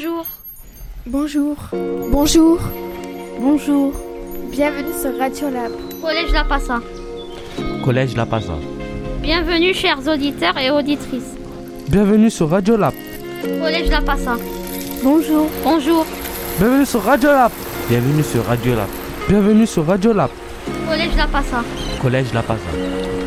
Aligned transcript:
Bonjour. 0.00 0.26
Bonjour. 1.04 1.56
Bonjour. 2.10 2.58
Bonjour. 3.38 3.92
Bienvenue 4.50 4.94
sur 4.98 5.18
Radio 5.18 5.50
Lab. 5.50 5.72
Collège 6.00 6.32
La 6.32 6.44
Passa. 6.44 6.80
Collège 7.84 8.16
La 8.16 8.24
Passa. 8.24 8.54
Bienvenue 9.20 9.74
chers 9.74 9.98
auditeurs 10.08 10.56
et 10.56 10.70
auditrices. 10.70 11.36
Bienvenue 11.90 12.30
sur 12.30 12.48
Radio 12.48 12.78
Lab. 12.78 12.94
Collège 13.42 13.90
La 13.90 14.00
Passa. 14.00 14.36
Bonjour. 15.02 15.50
Bonjour. 15.62 16.06
Bienvenue 16.58 16.86
sur 16.86 17.02
Radio 17.02 17.28
Lab. 17.28 17.52
Bienvenue 17.90 18.22
sur 18.22 18.46
Radio 18.46 18.74
Lab. 18.76 18.88
Bienvenue 19.28 19.66
sur 19.66 19.84
Radio 19.84 20.14
Lab. 20.14 20.30
Collège 20.88 21.14
La 21.18 21.26
Passa. 21.26 21.62
Collège 22.00 22.32
La 22.32 22.42
Passa. 22.42 23.19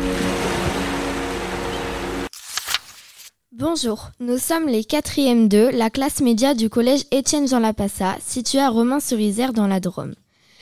Bonjour, 3.66 4.10
nous 4.20 4.36
sommes 4.36 4.68
les 4.68 4.82
4e 4.82 5.48
2, 5.48 5.70
la 5.70 5.88
classe 5.88 6.20
média 6.20 6.52
du 6.52 6.68
collège 6.68 7.06
Étienne 7.10 7.48
Jean 7.48 7.60
Lapassa, 7.60 8.14
situé 8.20 8.58
à 8.58 8.68
Romain-sur-Isère 8.68 9.54
dans 9.54 9.66
la 9.66 9.80
Drôme. 9.80 10.14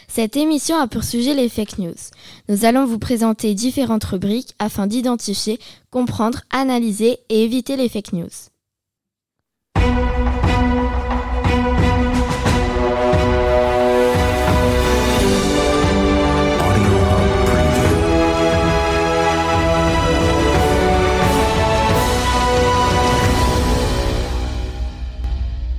Cette 0.07 0.37
émission 0.37 0.77
a 0.77 0.87
pour 0.87 1.03
sujet 1.03 1.35
les 1.35 1.49
fake 1.49 1.79
news. 1.79 1.97
Nous 2.49 2.65
allons 2.65 2.87
vous 2.87 3.01
présenter 3.01 3.55
différentes 3.55 4.05
rubriques 4.05 4.55
afin 4.61 4.87
d'identifier, 4.87 5.59
comprendre, 5.91 6.43
analyser 6.51 7.19
et 7.29 7.43
éviter 7.43 7.77
les 7.77 7.89
fake 7.89 8.13
news. 8.13 8.31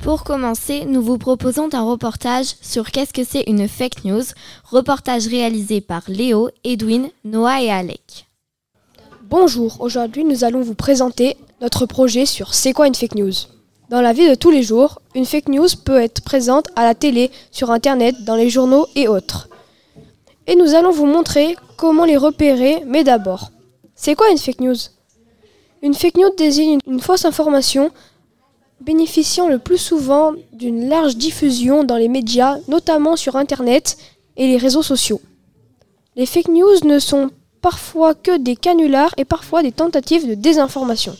Pour 0.03 0.26
commencer, 0.26 0.84
nous 0.84 1.01
vous 1.01 1.18
proposons 1.18 1.70
un 1.71 1.84
reportage 1.84 2.55
sur 2.62 2.91
qu'est-ce 2.91 3.13
que 3.13 3.23
c'est 3.23 3.46
une 3.48 3.70
fake 3.70 4.04
news, 4.04 4.23
reportage 4.65 5.27
réalisé 5.27 5.79
par 5.79 6.04
Léo, 6.10 6.49
Edwin, 6.65 7.07
Noah 7.23 7.62
et 7.62 7.71
Alec. 7.71 8.27
Bonjour, 9.29 9.79
aujourd'hui 9.79 10.26
nous 10.26 10.43
allons 10.43 10.60
vous 10.60 10.76
présenter 10.76 11.37
notre 11.62 11.85
projet 11.85 12.26
sur 12.26 12.54
C'est 12.54 12.73
quoi 12.73 12.87
une 12.87 12.95
fake 12.95 13.15
news? 13.15 13.32
Dans 13.90 14.01
la 14.01 14.12
vie 14.12 14.27
de 14.27 14.35
tous 14.35 14.51
les 14.51 14.62
jours, 14.62 14.99
une 15.15 15.26
fake 15.26 15.48
news 15.48 15.70
peut 15.85 16.01
être 16.01 16.21
présente 16.21 16.67
à 16.76 16.84
la 16.84 16.95
télé, 16.95 17.32
sur 17.51 17.71
internet, 17.71 18.26
dans 18.26 18.35
les 18.35 18.49
journaux 18.49 18.88
et 18.98 19.07
autres. 19.07 19.48
Et 20.48 20.57
nous 20.57 20.76
allons 20.76 20.91
vous 20.91 21.05
montrer 21.05 21.55
comment 21.77 22.04
les 22.04 22.17
repérer, 22.17 22.84
mais 22.85 23.05
d'abord, 23.05 23.51
c'est 23.95 24.15
quoi 24.15 24.29
une 24.32 24.38
fake 24.38 24.60
news? 24.60 24.76
Une 25.82 25.93
fake 25.93 26.17
news 26.17 26.35
désigne 26.38 26.79
une 26.88 26.99
fausse 26.99 27.23
information 27.23 27.90
bénéficiant 28.82 29.48
le 29.48 29.60
plus 29.60 29.77
souvent 29.77 30.34
d'une 30.52 30.90
large 30.90 31.16
diffusion 31.16 31.84
dans 31.84 31.98
les 31.98 32.10
médias, 32.10 32.57
notamment 32.68 33.16
sur 33.16 33.35
Internet 33.35 33.98
et 34.38 34.48
les 34.48 34.57
réseaux 34.57 34.84
sociaux. 34.84 35.21
Les 36.16 36.26
fake 36.26 36.49
news 36.49 36.85
ne 36.85 36.99
sont 36.99 37.32
parfois 37.62 38.13
que 38.13 38.38
des 38.38 38.55
canulars 38.55 39.13
et 39.18 39.26
parfois 39.26 39.63
des 39.63 39.71
tentatives 39.71 40.27
de 40.27 40.35
désinformation. 40.35 41.16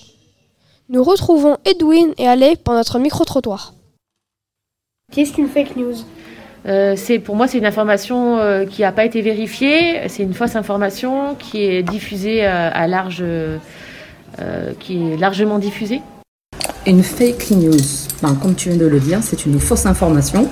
Nous 0.90 1.04
retrouvons 1.04 1.58
Edwin 1.66 2.14
et 2.18 2.28
Alec 2.28 2.64
pour 2.64 2.74
notre 2.74 3.00
micro-trottoir. 3.00 3.74
Qu'est-ce 5.12 5.34
qu'une 5.34 5.48
fake 5.48 5.76
news? 5.78 5.96
Euh, 6.66 6.96
c'est 6.96 7.20
pour 7.20 7.36
moi 7.36 7.48
c'est 7.48 7.58
une 7.58 7.66
information 7.66 8.38
euh, 8.38 8.66
qui 8.66 8.84
n'a 8.84 8.92
pas 8.94 9.04
été 9.04 9.22
vérifiée, 9.22 10.08
c'est 10.08 10.24
une 10.24 10.34
fausse 10.34 10.56
information 10.56 11.36
qui 11.36 11.62
est 11.62 11.84
diffusée 11.84 12.46
euh, 12.46 12.70
à 12.72 12.88
large, 12.88 13.22
euh, 13.22 13.58
qui 14.80 15.12
est 15.12 15.18
largement 15.18 15.60
diffusée. 15.60 16.02
Une 16.86 17.02
fake 17.02 17.52
news, 17.52 17.80
ben, 18.22 18.36
comme 18.36 18.56
tu 18.56 18.68
viens 18.68 18.78
de 18.78 18.86
le 18.86 19.00
dire, 19.00 19.20
c'est 19.22 19.46
une 19.46 19.58
fausse 19.58 19.86
information, 19.86 20.50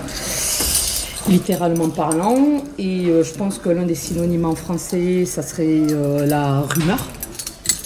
littéralement 1.27 1.89
parlant. 1.89 2.63
Et 2.79 3.07
euh, 3.07 3.21
je 3.21 3.33
pense 3.33 3.57
que 3.57 3.67
l'un 3.67 3.83
des 3.83 3.95
synonymes 3.95 4.45
en 4.45 4.55
français, 4.55 5.25
ça 5.25 5.43
serait 5.43 5.65
euh, 5.91 6.25
la 6.25 6.61
rumeur, 6.61 7.05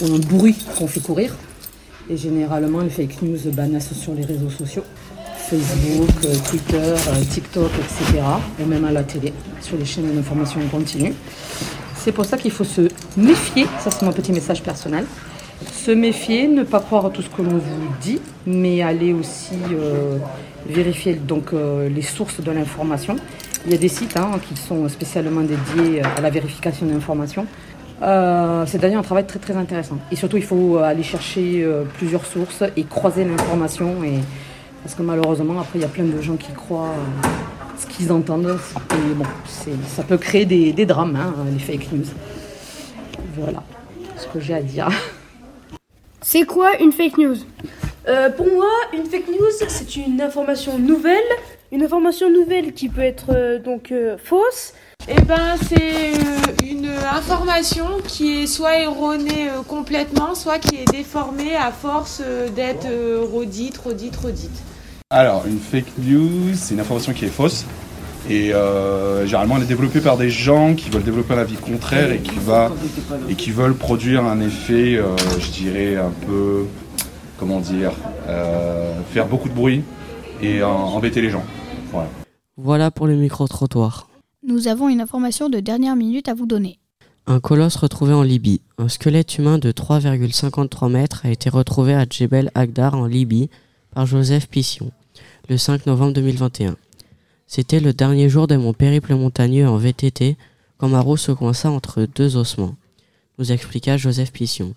ou 0.00 0.14
un 0.14 0.18
bruit 0.20 0.56
qu'on 0.78 0.86
fait 0.86 1.00
courir. 1.00 1.34
Et 2.08 2.16
généralement, 2.16 2.82
les 2.82 2.90
fake 2.90 3.20
news 3.22 3.38
ben, 3.52 3.80
sur 3.80 4.14
les 4.14 4.24
réseaux 4.24 4.50
sociaux, 4.50 4.84
Facebook, 5.48 6.10
euh, 6.24 6.34
Twitter, 6.48 6.94
TikTok, 7.28 7.72
etc. 7.80 8.22
Ou 8.62 8.66
même 8.66 8.84
à 8.84 8.92
la 8.92 9.02
télé, 9.02 9.32
sur 9.60 9.76
les 9.76 9.84
chaînes 9.84 10.14
d'information 10.14 10.60
en 10.60 10.68
continu. 10.68 11.14
C'est 11.96 12.12
pour 12.12 12.24
ça 12.24 12.38
qu'il 12.38 12.52
faut 12.52 12.62
se 12.62 12.82
méfier, 13.16 13.66
ça 13.82 13.90
c'est 13.90 14.06
mon 14.06 14.12
petit 14.12 14.30
message 14.30 14.62
personnel, 14.62 15.04
se 15.72 15.90
méfier, 15.90 16.48
ne 16.48 16.62
pas 16.62 16.80
croire 16.80 17.06
à 17.06 17.10
tout 17.10 17.22
ce 17.22 17.28
que 17.28 17.42
l'on 17.42 17.58
vous 17.58 17.88
dit, 18.00 18.20
mais 18.46 18.82
aller 18.82 19.12
aussi 19.12 19.54
euh, 19.72 20.18
vérifier 20.68 21.14
donc, 21.14 21.52
euh, 21.52 21.88
les 21.88 22.02
sources 22.02 22.40
de 22.40 22.50
l'information. 22.50 23.16
Il 23.64 23.72
y 23.72 23.74
a 23.74 23.78
des 23.78 23.88
sites 23.88 24.16
hein, 24.16 24.32
qui 24.46 24.56
sont 24.56 24.88
spécialement 24.88 25.42
dédiés 25.42 26.02
à 26.02 26.20
la 26.20 26.30
vérification 26.30 26.86
d'informations. 26.86 27.46
Euh, 28.02 28.64
c'est 28.66 28.78
d'ailleurs 28.78 29.00
un 29.00 29.04
travail 29.04 29.26
très 29.26 29.38
très 29.38 29.56
intéressant. 29.56 29.98
Et 30.12 30.16
surtout, 30.16 30.36
il 30.36 30.44
faut 30.44 30.78
aller 30.78 31.02
chercher 31.02 31.62
euh, 31.62 31.84
plusieurs 31.96 32.26
sources 32.26 32.62
et 32.76 32.84
croiser 32.84 33.24
l'information. 33.24 33.94
Parce 34.82 34.94
que 34.94 35.02
malheureusement, 35.02 35.60
après, 35.60 35.78
il 35.78 35.82
y 35.82 35.84
a 35.84 35.88
plein 35.88 36.04
de 36.04 36.20
gens 36.20 36.36
qui 36.36 36.52
croient 36.52 36.94
ce 37.78 37.86
qu'ils 37.86 38.12
entendent. 38.12 38.56
Et 38.92 39.14
bon, 39.14 39.24
ça 39.88 40.02
peut 40.02 40.18
créer 40.18 40.44
des, 40.44 40.72
des 40.72 40.86
drames, 40.86 41.16
hein, 41.16 41.34
les 41.52 41.58
fake 41.58 41.92
news. 41.92 42.06
Voilà 43.36 43.62
ce 44.16 44.26
que 44.28 44.40
j'ai 44.40 44.54
à 44.54 44.62
dire. 44.62 44.88
C'est 46.28 46.42
quoi 46.42 46.76
une 46.80 46.90
fake 46.90 47.18
news? 47.18 47.36
Euh, 48.08 48.30
pour 48.30 48.46
moi, 48.46 48.66
une 48.92 49.04
fake 49.04 49.28
news, 49.28 49.68
c'est 49.68 49.94
une 49.94 50.20
information 50.20 50.76
nouvelle, 50.76 51.22
une 51.70 51.84
information 51.84 52.28
nouvelle 52.28 52.72
qui 52.72 52.88
peut 52.88 53.02
être 53.02 53.26
euh, 53.30 53.60
donc 53.60 53.92
euh, 53.92 54.16
fausse. 54.18 54.72
Eh 55.06 55.20
ben, 55.20 55.54
c'est 55.68 56.14
euh, 56.14 56.68
une 56.68 56.88
information 56.88 57.86
qui 58.08 58.42
est 58.42 58.46
soit 58.48 58.76
erronée 58.80 59.50
euh, 59.50 59.62
complètement, 59.62 60.34
soit 60.34 60.58
qui 60.58 60.74
est 60.74 60.90
déformée 60.90 61.54
à 61.54 61.70
force 61.70 62.20
euh, 62.24 62.48
d'être 62.48 62.88
euh, 62.90 63.24
redite, 63.32 63.78
redite, 63.78 64.16
redite. 64.16 64.62
Alors, 65.10 65.46
une 65.46 65.60
fake 65.60 65.96
news, 65.98 66.54
c'est 66.56 66.74
une 66.74 66.80
information 66.80 67.12
qui 67.12 67.26
est 67.26 67.28
fausse. 67.28 67.64
Et 68.28 68.52
euh, 68.52 69.24
généralement, 69.24 69.56
elle 69.56 69.62
est 69.62 69.66
développée 69.66 70.00
par 70.00 70.16
des 70.16 70.30
gens 70.30 70.74
qui 70.74 70.90
veulent 70.90 71.04
développer 71.04 71.34
un 71.34 71.38
avis 71.38 71.54
contraire 71.54 72.10
et 72.10 72.18
qui, 72.18 72.38
va, 72.38 72.72
et 73.28 73.34
qui 73.34 73.50
veulent 73.50 73.76
produire 73.76 74.24
un 74.24 74.40
effet, 74.40 74.96
euh, 74.96 75.16
je 75.38 75.50
dirais, 75.52 75.96
un 75.96 76.10
peu, 76.26 76.64
comment 77.38 77.60
dire, 77.60 77.92
euh, 78.28 79.00
faire 79.12 79.26
beaucoup 79.26 79.48
de 79.48 79.54
bruit 79.54 79.82
et 80.42 80.60
euh, 80.60 80.66
embêter 80.66 81.22
les 81.22 81.30
gens. 81.30 81.44
Voilà. 81.92 82.08
Voilà 82.56 82.90
pour 82.90 83.06
le 83.06 83.14
micro-trottoir. 83.14 84.08
Nous 84.42 84.66
avons 84.66 84.88
une 84.88 85.00
information 85.00 85.48
de 85.48 85.60
dernière 85.60 85.94
minute 85.94 86.28
à 86.28 86.34
vous 86.34 86.46
donner. 86.46 86.78
Un 87.28 87.40
colosse 87.40 87.76
retrouvé 87.76 88.12
en 88.12 88.22
Libye. 88.22 88.60
Un 88.78 88.88
squelette 88.88 89.38
humain 89.38 89.58
de 89.58 89.72
3,53 89.72 90.90
mètres 90.90 91.22
a 91.24 91.30
été 91.30 91.48
retrouvé 91.50 91.94
à 91.94 92.06
Djebel 92.08 92.50
Agdar 92.54 92.94
en 92.94 93.06
Libye 93.06 93.50
par 93.94 94.06
Joseph 94.06 94.48
Pission 94.48 94.90
le 95.48 95.56
5 95.56 95.86
novembre 95.86 96.12
2021. 96.14 96.76
C'était 97.46 97.80
le 97.80 97.92
dernier 97.92 98.28
jour 98.28 98.46
de 98.46 98.56
mon 98.56 98.72
périple 98.72 99.14
montagneux 99.14 99.68
en 99.68 99.76
VTT 99.76 100.36
quand 100.78 100.88
ma 100.88 101.00
roue 101.00 101.16
se 101.16 101.32
coinça 101.32 101.70
entre 101.70 102.06
deux 102.14 102.36
ossements, 102.36 102.74
nous 103.38 103.52
expliqua 103.52 103.96
Joseph 103.96 104.32
Pission. 104.32 104.74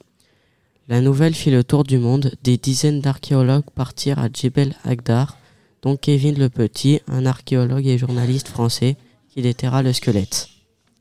La 0.87 1.01
nouvelle 1.01 1.35
fit 1.35 1.51
le 1.51 1.63
tour 1.63 1.83
du 1.83 1.97
monde, 1.97 2.31
des 2.43 2.57
dizaines 2.57 3.01
d'archéologues 3.01 3.69
partirent 3.75 4.19
à 4.19 4.29
Djebel 4.31 4.75
Agdar, 4.83 5.37
dont 5.81 5.97
Kevin 5.97 6.37
Le 6.37 6.49
Petit, 6.49 7.01
un 7.07 7.25
archéologue 7.25 7.85
et 7.85 7.97
journaliste 7.97 8.47
français, 8.47 8.97
qui 9.29 9.41
déterra 9.41 9.83
le 9.83 9.93
squelette. 9.93 10.49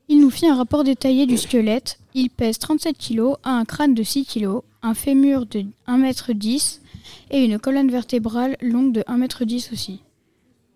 Il 0.07 0.21
nous 0.21 0.29
fit 0.29 0.47
un 0.47 0.55
rapport 0.55 0.83
détaillé 0.83 1.25
du 1.25 1.37
squelette. 1.37 1.99
Il 2.13 2.29
pèse 2.29 2.59
37 2.59 2.97
kg, 2.97 3.33
a 3.43 3.51
un 3.51 3.65
crâne 3.65 3.93
de 3.93 4.03
6 4.03 4.25
kg, 4.25 4.61
un 4.81 4.93
fémur 4.93 5.45
de 5.45 5.65
1m10 5.87 6.79
et 7.31 7.43
une 7.43 7.59
colonne 7.59 7.91
vertébrale 7.91 8.57
longue 8.61 8.93
de 8.93 9.01
1m10 9.01 9.73
aussi. 9.73 10.01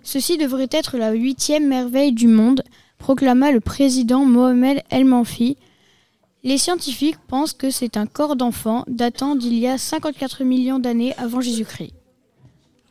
Ceci 0.04 0.38
devrait 0.38 0.68
être 0.70 0.98
la 0.98 1.14
huitième 1.14 1.68
merveille 1.68 2.12
du 2.12 2.28
monde, 2.28 2.62
proclama 2.98 3.52
le 3.52 3.62
président 3.62 4.26
Mohamed 4.26 4.82
El 4.90 5.06
Manfi. 5.06 5.58
Les 6.44 6.58
scientifiques 6.58 7.18
pensent 7.28 7.54
que 7.54 7.72
c'est 7.72 7.96
un 7.96 8.06
corps 8.06 8.36
d'enfant 8.36 8.84
datant 8.90 9.36
d'il 9.36 9.54
y 9.54 9.66
a 9.66 9.78
54 9.78 10.44
millions 10.44 10.78
d'années 10.78 11.16
avant 11.18 11.40
Jésus-Christ. 11.40 11.94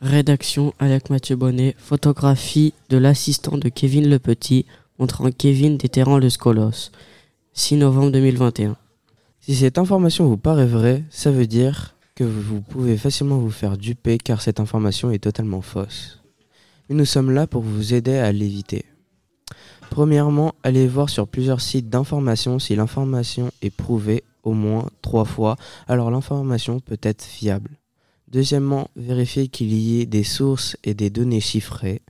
Rédaction 0.01 0.73
Alec 0.79 1.11
Mathieu 1.11 1.35
Bonnet, 1.35 1.75
photographie 1.77 2.73
de 2.89 2.97
l'assistant 2.97 3.59
de 3.59 3.69
Kevin 3.69 4.09
Le 4.09 4.17
Petit, 4.17 4.65
montrant 4.97 5.29
Kevin 5.31 5.77
déterrant 5.77 6.17
le 6.17 6.31
scolos. 6.31 6.89
6 7.53 7.75
novembre 7.75 8.11
2021. 8.11 8.75
Si 9.39 9.55
cette 9.55 9.77
information 9.77 10.25
vous 10.25 10.37
paraît 10.37 10.65
vraie, 10.65 11.03
ça 11.11 11.29
veut 11.29 11.47
dire 11.47 11.95
que 12.15 12.23
vous 12.23 12.61
pouvez 12.61 12.97
facilement 12.97 13.37
vous 13.37 13.51
faire 13.51 13.77
duper 13.77 14.17
car 14.17 14.41
cette 14.41 14.59
information 14.59 15.11
est 15.11 15.23
totalement 15.23 15.61
fausse. 15.61 16.22
Nous 16.89 17.05
sommes 17.05 17.31
là 17.31 17.47
pour 17.47 17.61
vous 17.61 17.93
aider 17.93 18.17
à 18.17 18.31
l'éviter. 18.31 18.85
Premièrement, 19.89 20.53
allez 20.63 20.87
voir 20.87 21.09
sur 21.09 21.27
plusieurs 21.27 21.61
sites 21.61 21.89
d'information 21.89 22.59
si 22.59 22.75
l'information 22.75 23.51
est 23.61 23.69
prouvée 23.69 24.23
au 24.43 24.51
moins 24.51 24.89
trois 25.01 25.23
fois, 25.23 25.55
alors 25.87 26.11
l'information 26.11 26.79
peut 26.81 26.97
être 27.01 27.23
fiable. 27.23 27.77
Deuxièmement, 28.27 28.89
vérifiez 28.95 29.47
qu'il 29.47 29.71
y 29.73 30.01
ait 30.01 30.05
des 30.05 30.23
sources 30.23 30.75
et 30.83 30.93
des 30.93 31.09
données 31.09 31.39
chiffrées. 31.39 32.01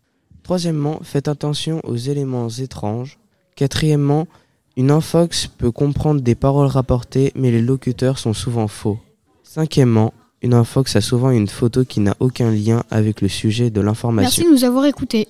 Troisièmement, 0.41 0.99
faites 1.03 1.27
attention 1.27 1.79
aux 1.83 1.95
éléments 1.95 2.49
étranges. 2.49 3.19
Quatrièmement, 3.55 4.27
une 4.75 4.89
infox 4.89 5.47
peut 5.47 5.71
comprendre 5.71 6.21
des 6.21 6.35
paroles 6.35 6.67
rapportées, 6.67 7.31
mais 7.35 7.51
les 7.51 7.61
locuteurs 7.61 8.17
sont 8.17 8.33
souvent 8.33 8.67
faux. 8.67 8.97
Cinquièmement, 9.43 10.13
une 10.43 10.53
infox 10.53 10.95
a 10.95 11.01
souvent 11.01 11.31
une 11.31 11.47
photo 11.47 11.85
qui 11.85 12.01
n'a 12.01 12.15
aucun 12.19 12.51
lien 12.51 12.83
avec 12.91 13.21
le 13.21 13.29
sujet 13.29 13.69
de 13.69 13.81
l'information. 13.81 14.43
Merci 14.43 14.43
de 14.43 14.49
nous 14.49 14.65
avoir 14.65 14.85
écoutés. 14.85 15.27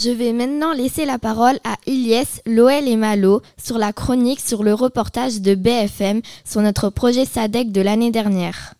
Je 0.00 0.10
vais 0.10 0.32
maintenant 0.32 0.72
laisser 0.72 1.06
la 1.06 1.18
parole 1.18 1.58
à 1.64 1.76
Ilyes, 1.86 2.40
Loël 2.46 2.86
et 2.86 2.94
Malo 2.94 3.42
sur 3.60 3.78
la 3.78 3.92
chronique 3.92 4.38
sur 4.38 4.62
le 4.62 4.72
reportage 4.72 5.40
de 5.40 5.56
BFM 5.56 6.20
sur 6.44 6.60
notre 6.60 6.88
projet 6.88 7.24
SADEC 7.24 7.72
de 7.72 7.80
l'année 7.80 8.12
dernière. 8.12 8.74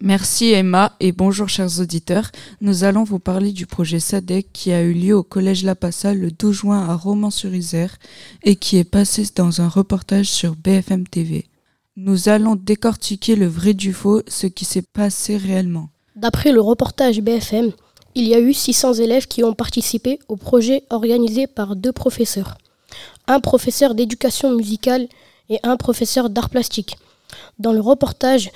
Merci 0.00 0.52
Emma 0.52 0.94
et 1.00 1.10
bonjour 1.10 1.48
chers 1.48 1.80
auditeurs. 1.80 2.30
Nous 2.60 2.84
allons 2.84 3.02
vous 3.02 3.18
parler 3.18 3.50
du 3.50 3.66
projet 3.66 3.98
SADEC 3.98 4.52
qui 4.52 4.72
a 4.72 4.82
eu 4.82 4.92
lieu 4.92 5.16
au 5.16 5.24
Collège 5.24 5.64
La 5.64 5.74
Passa 5.74 6.14
le 6.14 6.30
12 6.30 6.54
juin 6.54 6.88
à 6.88 6.94
Romans-sur-Isère 6.94 7.96
et 8.44 8.54
qui 8.54 8.76
est 8.76 8.84
passé 8.84 9.24
dans 9.34 9.60
un 9.60 9.68
reportage 9.68 10.26
sur 10.26 10.54
BFM 10.54 11.08
TV. 11.08 11.46
Nous 11.96 12.28
allons 12.28 12.54
décortiquer 12.54 13.34
le 13.34 13.46
vrai 13.46 13.74
du 13.74 13.92
faux, 13.92 14.22
ce 14.28 14.46
qui 14.46 14.64
s'est 14.64 14.86
passé 14.92 15.38
réellement. 15.38 15.88
D'après 16.14 16.52
le 16.52 16.60
reportage 16.60 17.20
BFM, 17.20 17.72
il 18.16 18.26
y 18.26 18.34
a 18.34 18.40
eu 18.40 18.54
600 18.54 18.94
élèves 18.94 19.26
qui 19.26 19.44
ont 19.44 19.52
participé 19.52 20.18
au 20.28 20.36
projet 20.36 20.84
organisé 20.88 21.46
par 21.46 21.76
deux 21.76 21.92
professeurs. 21.92 22.56
Un 23.28 23.40
professeur 23.40 23.94
d'éducation 23.94 24.52
musicale 24.52 25.06
et 25.50 25.60
un 25.62 25.76
professeur 25.76 26.30
d'art 26.30 26.48
plastique. 26.48 26.96
Dans 27.58 27.74
le 27.74 27.80
reportage, 27.80 28.50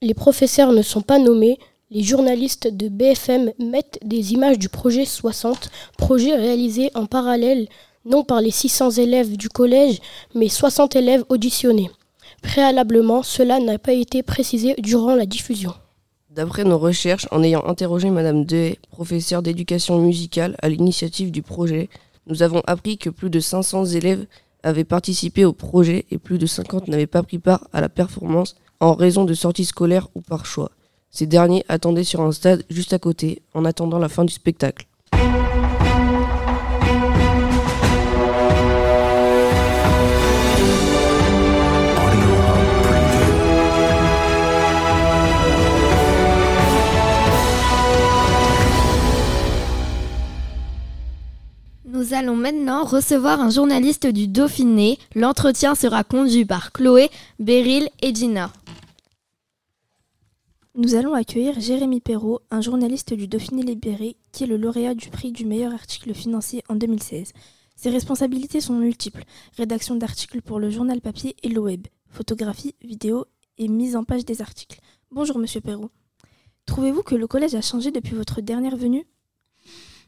les 0.00 0.14
professeurs 0.14 0.72
ne 0.72 0.82
sont 0.82 1.02
pas 1.02 1.18
nommés. 1.18 1.58
Les 1.90 2.04
journalistes 2.04 2.68
de 2.68 2.88
BFM 2.88 3.50
mettent 3.58 3.98
des 4.04 4.32
images 4.32 4.60
du 4.60 4.68
projet 4.68 5.04
60, 5.04 5.70
projet 5.98 6.36
réalisé 6.36 6.92
en 6.94 7.06
parallèle 7.06 7.66
non 8.04 8.22
par 8.22 8.40
les 8.40 8.52
600 8.52 8.92
élèves 8.92 9.36
du 9.36 9.48
collège, 9.48 9.98
mais 10.36 10.48
60 10.48 10.94
élèves 10.94 11.24
auditionnés. 11.28 11.90
Préalablement, 12.42 13.24
cela 13.24 13.58
n'a 13.58 13.78
pas 13.78 13.92
été 13.92 14.22
précisé 14.22 14.76
durant 14.78 15.16
la 15.16 15.26
diffusion. 15.26 15.74
D'après 16.30 16.62
nos 16.62 16.78
recherches, 16.78 17.26
en 17.32 17.42
ayant 17.42 17.66
interrogé 17.66 18.08
Madame 18.08 18.44
Dehaye, 18.44 18.78
professeure 18.92 19.42
d'éducation 19.42 19.98
musicale 19.98 20.54
à 20.62 20.68
l'initiative 20.68 21.32
du 21.32 21.42
projet, 21.42 21.88
nous 22.28 22.44
avons 22.44 22.62
appris 22.68 22.98
que 22.98 23.10
plus 23.10 23.30
de 23.30 23.40
500 23.40 23.86
élèves 23.86 24.26
avaient 24.62 24.84
participé 24.84 25.44
au 25.44 25.52
projet 25.52 26.06
et 26.12 26.18
plus 26.18 26.38
de 26.38 26.46
50 26.46 26.86
n'avaient 26.86 27.08
pas 27.08 27.24
pris 27.24 27.40
part 27.40 27.66
à 27.72 27.80
la 27.80 27.88
performance 27.88 28.54
en 28.78 28.94
raison 28.94 29.24
de 29.24 29.34
sorties 29.34 29.64
scolaires 29.64 30.06
ou 30.14 30.20
par 30.20 30.46
choix. 30.46 30.70
Ces 31.10 31.26
derniers 31.26 31.64
attendaient 31.68 32.04
sur 32.04 32.20
un 32.20 32.30
stade 32.30 32.62
juste 32.70 32.92
à 32.92 33.00
côté, 33.00 33.42
en 33.52 33.64
attendant 33.64 33.98
la 33.98 34.08
fin 34.08 34.24
du 34.24 34.32
spectacle. 34.32 34.86
Allons 52.30 52.36
maintenant 52.36 52.84
recevoir 52.84 53.40
un 53.40 53.50
journaliste 53.50 54.06
du 54.06 54.28
Dauphiné. 54.28 54.98
L'entretien 55.16 55.74
sera 55.74 56.04
conduit 56.04 56.44
par 56.44 56.70
Chloé, 56.70 57.10
Beryl 57.40 57.88
et 58.02 58.14
Gina. 58.14 58.52
Nous 60.76 60.94
allons 60.94 61.14
accueillir 61.14 61.58
Jérémy 61.58 62.00
Perrault, 62.00 62.40
un 62.52 62.60
journaliste 62.60 63.14
du 63.14 63.26
Dauphiné 63.26 63.62
Libéré, 63.62 64.16
qui 64.30 64.44
est 64.44 64.46
le 64.46 64.56
lauréat 64.56 64.94
du 64.94 65.08
prix 65.08 65.32
du 65.32 65.44
meilleur 65.44 65.72
article 65.72 66.14
financier 66.14 66.62
en 66.68 66.76
2016. 66.76 67.32
Ses 67.74 67.90
responsabilités 67.90 68.60
sont 68.60 68.74
multiples 68.74 69.24
rédaction 69.56 69.96
d'articles 69.96 70.40
pour 70.40 70.60
le 70.60 70.70
journal 70.70 71.00
papier 71.00 71.34
et 71.42 71.48
le 71.48 71.60
web, 71.60 71.88
photographie, 72.10 72.76
vidéo 72.80 73.24
et 73.58 73.66
mise 73.66 73.96
en 73.96 74.04
page 74.04 74.24
des 74.24 74.40
articles. 74.40 74.78
Bonjour, 75.10 75.38
monsieur 75.38 75.60
Perrault. 75.60 75.90
Trouvez-vous 76.66 77.02
que 77.02 77.16
le 77.16 77.26
collège 77.26 77.56
a 77.56 77.60
changé 77.60 77.90
depuis 77.90 78.14
votre 78.14 78.40
dernière 78.40 78.76
venue? 78.76 79.04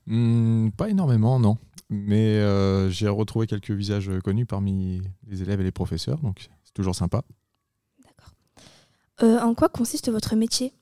Hmm, 0.06 0.70
pas 0.70 0.88
énormément, 0.88 1.40
non. 1.40 1.58
Mais 1.92 2.38
euh, 2.38 2.88
j'ai 2.88 3.06
retrouvé 3.06 3.46
quelques 3.46 3.70
visages 3.70 4.10
connus 4.24 4.46
parmi 4.46 5.02
les 5.26 5.42
élèves 5.42 5.60
et 5.60 5.64
les 5.64 5.72
professeurs, 5.72 6.18
donc 6.20 6.48
c'est 6.64 6.72
toujours 6.72 6.94
sympa. 6.94 7.22
Euh, 9.22 9.38
En 9.40 9.54
quoi 9.54 9.68
consiste 9.68 10.10
votre 10.10 10.34
métier? 10.34 10.72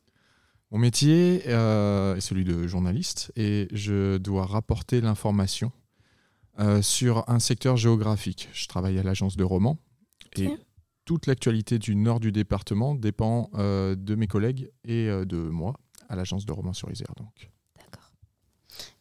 Mon 0.70 0.78
métier 0.78 1.42
euh, 1.48 2.14
est 2.14 2.20
celui 2.20 2.44
de 2.44 2.68
journaliste 2.68 3.32
et 3.34 3.66
je 3.72 4.18
dois 4.18 4.46
rapporter 4.46 5.00
l'information 5.00 5.72
euh, 6.60 6.80
sur 6.80 7.28
un 7.28 7.40
secteur 7.40 7.76
géographique. 7.76 8.48
Je 8.52 8.68
travaille 8.68 8.96
à 8.96 9.02
l'agence 9.02 9.36
de 9.36 9.42
romans 9.42 9.78
et 10.36 10.48
toute 11.06 11.26
l'actualité 11.26 11.80
du 11.80 11.96
nord 11.96 12.20
du 12.20 12.30
département 12.30 12.94
dépend 12.94 13.50
euh, 13.54 13.96
de 13.96 14.14
mes 14.14 14.28
collègues 14.28 14.70
et 14.84 15.08
euh, 15.08 15.24
de 15.24 15.38
moi 15.38 15.74
à 16.08 16.14
l'agence 16.14 16.46
de 16.46 16.52
romans 16.52 16.72
sur 16.72 16.88
Isère. 16.88 17.14
Donc. 17.16 17.50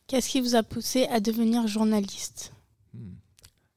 Qu'est-ce 0.10 0.30
qui 0.30 0.42
vous 0.42 0.56
a 0.56 0.64
poussé 0.64 1.06
à 1.06 1.20
devenir 1.20 1.68
journaliste 1.68 2.52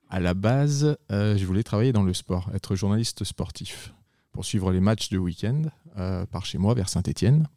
À 0.08 0.18
la 0.18 0.32
base, 0.32 0.96
euh, 1.10 1.36
je 1.36 1.44
voulais 1.44 1.62
travailler 1.62 1.92
dans 1.92 2.04
le 2.04 2.14
sport, 2.14 2.50
être 2.54 2.74
journaliste 2.74 3.22
sportif, 3.22 3.92
pour 4.32 4.46
suivre 4.46 4.72
les 4.72 4.80
matchs 4.80 5.10
de 5.10 5.18
week-end 5.18 5.64
euh, 5.98 6.24
par 6.24 6.46
chez 6.46 6.56
moi 6.56 6.72
vers 6.72 6.88
Saint-Étienne. 6.88 7.48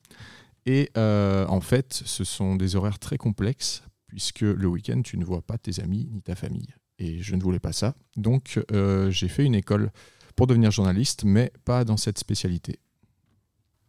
Et 0.66 0.92
euh, 0.98 1.48
en 1.48 1.62
fait, 1.62 2.04
ce 2.06 2.26
sont 2.26 2.58
des 2.58 2.76
horaires 2.76 3.00
très 3.00 3.18
complexes, 3.18 3.82
puisque 4.08 4.42
le 4.42 4.68
week-end, 4.68 5.02
tu 5.04 5.18
ne 5.18 5.24
vois 5.24 5.42
pas 5.42 5.58
tes 5.58 5.80
amis 5.80 6.10
ni 6.12 6.22
ta 6.22 6.36
famille. 6.36 6.76
Et 7.00 7.22
je 7.22 7.36
ne 7.38 7.42
voulais 7.42 7.60
pas 7.60 7.72
ça. 7.72 7.96
Donc, 8.18 8.60
euh, 8.74 9.10
j'ai 9.10 9.30
fait 9.30 9.46
une 9.46 9.56
école 9.56 9.90
pour 10.36 10.48
devenir 10.48 10.72
journaliste, 10.72 11.24
mais 11.24 11.54
pas 11.64 11.86
dans 11.86 11.96
cette 11.96 12.20
spécialité. 12.20 12.80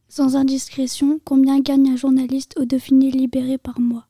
Sans 0.08 0.36
indiscrétion, 0.36 1.18
combien 1.24 1.58
gagne 1.58 1.88
un 1.88 1.96
journaliste 1.96 2.54
au 2.56 2.64
Dauphiné 2.64 3.10
libéré 3.10 3.58
par 3.58 3.80
mois 3.80 4.06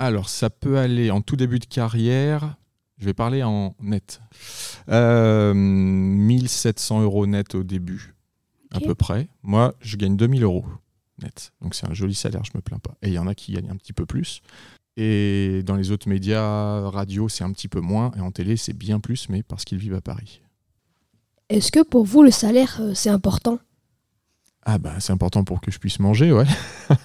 Alors, 0.00 0.30
ça 0.30 0.48
peut 0.48 0.78
aller 0.78 1.10
en 1.10 1.20
tout 1.20 1.36
début 1.36 1.58
de 1.58 1.66
carrière. 1.66 2.56
Je 2.96 3.04
vais 3.04 3.12
parler 3.12 3.42
en 3.42 3.76
net. 3.82 4.22
Euh, 4.88 5.52
1700 5.52 7.02
euros 7.02 7.26
net 7.26 7.54
au 7.54 7.62
début, 7.62 8.14
à 8.72 8.80
peu 8.80 8.94
près. 8.94 9.28
Moi, 9.42 9.74
je 9.82 9.98
gagne 9.98 10.16
2000 10.16 10.42
euros 10.42 10.64
net. 11.22 11.52
Donc, 11.60 11.74
c'est 11.74 11.86
un 11.86 11.92
joli 11.92 12.14
salaire, 12.14 12.42
je 12.44 12.52
me 12.54 12.62
plains 12.62 12.78
pas. 12.78 12.96
Et 13.02 13.08
il 13.08 13.12
y 13.12 13.18
en 13.18 13.26
a 13.26 13.34
qui 13.34 13.52
gagnent 13.52 13.68
un 13.68 13.76
petit 13.76 13.92
peu 13.92 14.06
plus. 14.06 14.40
Et 14.96 15.62
dans 15.66 15.76
les 15.76 15.90
autres 15.90 16.08
médias, 16.08 16.88
radio, 16.88 17.28
c'est 17.28 17.44
un 17.44 17.52
petit 17.52 17.68
peu 17.68 17.80
moins. 17.80 18.10
Et 18.16 18.20
en 18.20 18.30
télé, 18.30 18.56
c'est 18.56 18.72
bien 18.72 19.00
plus, 19.00 19.28
mais 19.28 19.42
parce 19.42 19.66
qu'ils 19.66 19.76
vivent 19.76 19.96
à 19.96 20.00
Paris. 20.00 20.40
Est-ce 21.50 21.70
que 21.70 21.82
pour 21.84 22.06
vous, 22.06 22.22
le 22.22 22.30
salaire, 22.30 22.78
euh, 22.80 22.94
c'est 22.94 23.10
important? 23.10 23.58
Ah, 24.64 24.78
bah, 24.78 24.94
c'est 25.00 25.12
important 25.12 25.42
pour 25.42 25.60
que 25.60 25.70
je 25.70 25.78
puisse 25.78 25.98
manger, 26.00 26.32
ouais. 26.32 26.44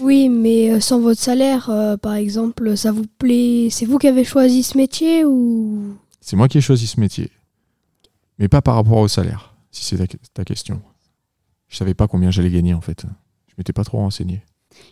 Oui, 0.00 0.28
mais 0.28 0.70
euh, 0.70 0.80
sans 0.80 1.00
votre 1.00 1.20
salaire, 1.20 1.70
euh, 1.70 1.96
par 1.96 2.14
exemple, 2.14 2.76
ça 2.76 2.92
vous 2.92 3.06
plaît 3.18 3.68
C'est 3.70 3.86
vous 3.86 3.98
qui 3.98 4.06
avez 4.06 4.24
choisi 4.24 4.62
ce 4.62 4.76
métier 4.76 5.24
ou? 5.24 5.96
C'est 6.20 6.36
moi 6.36 6.48
qui 6.48 6.58
ai 6.58 6.60
choisi 6.60 6.86
ce 6.86 7.00
métier. 7.00 7.30
Mais 8.38 8.48
pas 8.48 8.60
par 8.60 8.74
rapport 8.74 8.98
au 8.98 9.08
salaire, 9.08 9.54
si 9.70 9.84
c'est 9.84 9.96
ta, 9.96 10.16
ta 10.34 10.44
question. 10.44 10.82
Je 11.68 11.76
savais 11.76 11.94
pas 11.94 12.06
combien 12.06 12.30
j'allais 12.30 12.50
gagner 12.50 12.74
en 12.74 12.80
fait. 12.80 13.06
Je 13.46 13.54
m'étais 13.56 13.72
pas 13.72 13.84
trop 13.84 13.98
renseigné. 13.98 14.42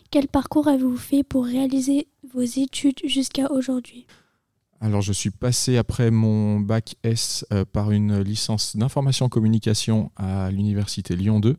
Quel 0.09 0.27
parcours 0.27 0.67
avez-vous 0.67 0.97
fait 0.97 1.23
pour 1.23 1.45
réaliser 1.45 2.07
vos 2.33 2.41
études 2.41 2.99
jusqu'à 3.05 3.51
aujourd'hui? 3.51 4.07
Alors 4.81 5.01
je 5.01 5.13
suis 5.13 5.29
passé 5.29 5.77
après 5.77 6.11
mon 6.11 6.59
bac 6.59 6.95
S 7.03 7.45
euh, 7.53 7.63
par 7.65 7.91
une 7.91 8.19
licence 8.19 8.75
d'information 8.75 9.29
communication 9.29 10.11
à 10.15 10.51
l'université 10.51 11.15
Lyon 11.15 11.39
2. 11.39 11.55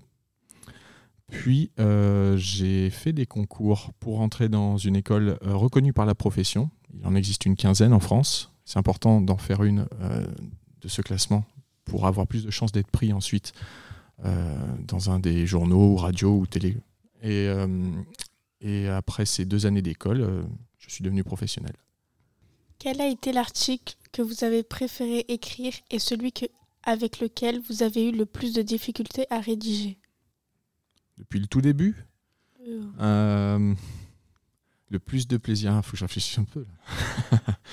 Puis 1.34 1.72
euh, 1.80 2.36
j'ai 2.36 2.90
fait 2.90 3.12
des 3.12 3.26
concours 3.26 3.90
pour 3.98 4.20
entrer 4.20 4.48
dans 4.48 4.78
une 4.78 4.94
école 4.94 5.36
euh, 5.42 5.56
reconnue 5.56 5.92
par 5.92 6.06
la 6.06 6.14
profession. 6.14 6.70
Il 6.96 7.04
en 7.04 7.16
existe 7.16 7.44
une 7.44 7.56
quinzaine 7.56 7.92
en 7.92 7.98
France. 7.98 8.52
C'est 8.64 8.78
important 8.78 9.20
d'en 9.20 9.36
faire 9.36 9.64
une 9.64 9.86
euh, 10.00 10.24
de 10.80 10.88
ce 10.88 11.02
classement 11.02 11.44
pour 11.84 12.06
avoir 12.06 12.28
plus 12.28 12.44
de 12.44 12.50
chances 12.52 12.70
d'être 12.70 12.90
pris 12.90 13.12
ensuite 13.12 13.52
dans 14.86 15.10
un 15.10 15.18
des 15.18 15.44
journaux, 15.44 15.92
ou 15.92 15.96
radio 15.96 16.38
ou 16.38 16.46
télé. 16.46 16.76
Et, 17.22 18.88
après 18.88 19.26
ces 19.26 19.44
deux 19.44 19.66
années 19.66 19.82
d'école, 19.82 20.46
je 20.78 20.88
suis 20.88 21.02
devenu 21.02 21.24
professionnel. 21.24 21.74
Quel 22.78 23.02
a 23.02 23.08
été 23.08 23.32
l'article 23.32 23.96
que 24.12 24.22
vous 24.22 24.44
avez 24.44 24.62
préféré 24.62 25.26
écrire 25.28 25.74
et 25.90 25.98
celui 25.98 26.32
avec 26.84 27.20
lequel 27.20 27.60
vous 27.68 27.82
avez 27.82 28.08
eu 28.08 28.12
le 28.12 28.24
plus 28.24 28.54
de 28.54 28.62
difficultés 28.62 29.26
à 29.28 29.40
rédiger? 29.40 29.98
Depuis 31.18 31.38
le 31.40 31.46
tout 31.46 31.60
début 31.60 32.04
Euh, 32.66 32.80
Euh, 33.00 33.74
Le 34.90 34.98
plus 34.98 35.26
de 35.26 35.36
plaisir. 35.36 35.72
Il 35.76 35.82
faut 35.82 35.92
que 35.92 35.96
je 35.98 36.04
réfléchisse 36.04 36.38
un 36.38 36.44
peu. 36.44 36.64
là. 37.32 37.38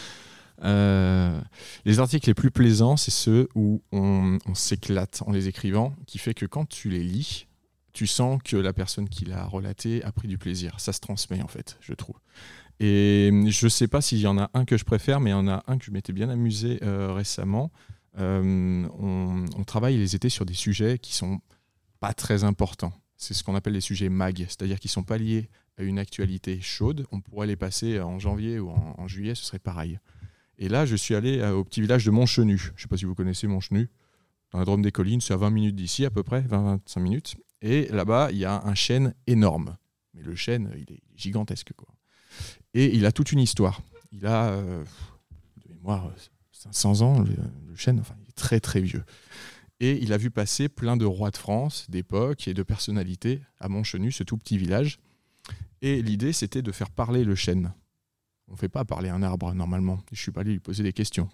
Euh, 0.64 1.42
les 1.86 1.98
articles 2.00 2.30
les 2.30 2.36
plus 2.36 2.52
plaisants, 2.52 2.96
c'est 2.96 3.10
ceux 3.10 3.50
où 3.56 3.82
on, 3.92 4.38
on 4.46 4.54
s'éclate 4.54 5.24
en 5.26 5.32
les 5.32 5.48
écrivant, 5.48 5.96
qui 6.06 6.20
fait 6.20 6.36
que 6.36 6.46
quand 6.46 6.66
tu 6.70 6.90
les 6.90 7.04
lis, 7.04 7.48
tu 7.94 8.06
sens 8.06 8.40
que 8.44 8.58
la 8.58 8.72
personne 8.72 9.10
qui 9.10 9.26
l'a 9.26 9.44
relaté 9.44 10.04
a 10.04 10.12
pris 10.12 10.28
du 10.28 10.38
plaisir. 10.38 10.80
Ça 10.80 10.94
se 10.94 11.00
transmet 11.00 11.42
en 11.42 11.48
fait, 11.48 11.78
je 11.82 11.94
trouve. 11.94 12.18
Et 12.80 13.32
je 13.48 13.68
sais 13.68 13.88
pas 13.88 14.02
s'il 14.02 14.20
y 14.20 14.28
en 14.28 14.38
a 14.38 14.52
un 14.54 14.66
que 14.66 14.78
je 14.78 14.84
préfère, 14.86 15.20
mais 15.20 15.32
il 15.32 15.34
y 15.34 15.36
en 15.36 15.48
a 15.48 15.64
un 15.66 15.80
que 15.80 15.86
je 15.86 15.90
m'étais 15.90 16.14
bien 16.14 16.30
amusé 16.30 16.78
euh, 16.84 17.12
récemment. 17.12 17.72
On, 18.18 19.46
on 19.58 19.64
travaille 19.64 19.98
les 19.98 20.16
étés 20.16 20.30
sur 20.30 20.46
des 20.46 20.54
sujets 20.54 21.00
qui 21.00 21.16
sont 21.16 21.40
pas 22.00 22.14
très 22.14 22.44
importants. 22.44 22.94
C'est 23.22 23.36
ce 23.36 23.44
qu'on 23.44 23.54
appelle 23.54 23.74
les 23.74 23.82
sujets 23.82 24.10
mag, 24.10 24.36
c'est-à-dire 24.48 24.80
qui 24.80 24.88
sont 24.88 25.04
pas 25.04 25.20
liés 25.20 25.48
à 25.78 25.84
une 25.84 26.00
actualité 26.00 26.60
chaude. 26.60 27.06
On 27.12 27.22
pourrait 27.22 27.46
les 27.46 27.56
passer 27.56 28.00
en 28.02 28.18
janvier 28.18 28.58
ou 28.58 28.72
en, 28.72 29.08
juillet, 29.08 29.36
ce 29.36 29.46
serait 29.46 29.60
pareil. 29.60 30.00
Et 30.58 30.68
là, 30.68 30.88
je 30.88 30.96
suis 30.96 31.14
allé 31.14 31.38
euh, 31.38 31.54
au 31.54 31.64
petit 31.64 31.82
village 31.82 32.04
de 32.04 32.10
Montchenu. 32.10 32.58
Je 32.58 32.72
ne 32.72 32.78
sais 32.80 32.88
pas 32.88 32.98
si 32.98 33.06
vous 33.06 33.14
connaissez 33.14 33.46
Montchenu. 33.46 33.92
Dans 34.52 34.58
la 34.58 34.66
Drôme 34.66 34.82
des 34.82 34.92
Collines, 34.92 35.22
c'est 35.22 35.36
à 35.36 35.38
20 35.38 35.52
minutes 35.52 35.76
d'ici 35.76 36.04
à 36.04 36.10
peu 36.10 36.24
près, 36.24 36.42
20-25 36.42 37.00
minutes. 37.00 37.36
Et 37.62 37.90
là-bas, 37.90 38.30
il 38.32 38.40
y 38.40 38.46
a 38.46 38.60
un 38.66 38.74
chêne 38.74 39.14
énorme. 39.28 39.78
Mais 40.16 40.24
le 40.24 40.34
chêne, 40.34 40.74
il 40.76 40.92
est 40.92 41.04
gigantesque. 41.16 41.74
Et 42.74 42.96
il 42.96 43.06
a 43.06 43.12
toute 43.12 43.32
une 43.32 43.40
histoire. 43.40 43.84
Il 44.12 44.26
a, 44.26 44.50
euh, 44.50 44.84
de 45.64 45.74
mémoire, 45.76 46.12
500 46.54 47.02
ans, 47.02 47.20
le, 47.20 47.36
le 47.68 47.76
chêne, 47.76 48.00
enfin, 48.00 48.16
il 48.24 48.30
est 48.30 48.36
très 48.36 48.60
très 48.60 48.82
vieux. 48.82 49.04
Et 49.84 49.98
il 50.04 50.14
a 50.14 50.18
vu 50.18 50.30
passer 50.30 50.70
plein 50.70 50.96
de 50.96 51.06
rois 51.06 51.32
de 51.32 51.38
France, 51.38 51.88
d'époque 51.90 52.48
et 52.48 52.54
de 52.54 52.62
personnalités 52.62 53.42
à 53.60 53.68
Montchenu, 53.68 54.12
ce 54.12 54.22
tout 54.22 54.38
petit 54.38 54.60
village. 54.60 55.00
Et 55.82 56.04
l'idée, 56.04 56.34
c'était 56.34 56.62
de 56.62 56.72
faire 56.72 56.92
parler 56.92 57.24
le 57.24 57.34
chêne. 57.34 57.74
On 58.48 58.52
ne 58.52 58.58
fait 58.58 58.70
pas 58.70 58.86
parler 58.86 59.10
un 59.10 59.24
arbre 59.24 59.52
normalement. 59.56 60.00
Je 60.12 60.18
ne 60.18 60.22
suis 60.22 60.32
pas 60.32 60.42
allé 60.42 60.52
lui 60.52 60.60
poser 60.60 60.84
des 60.84 60.94
questions. 60.94 61.30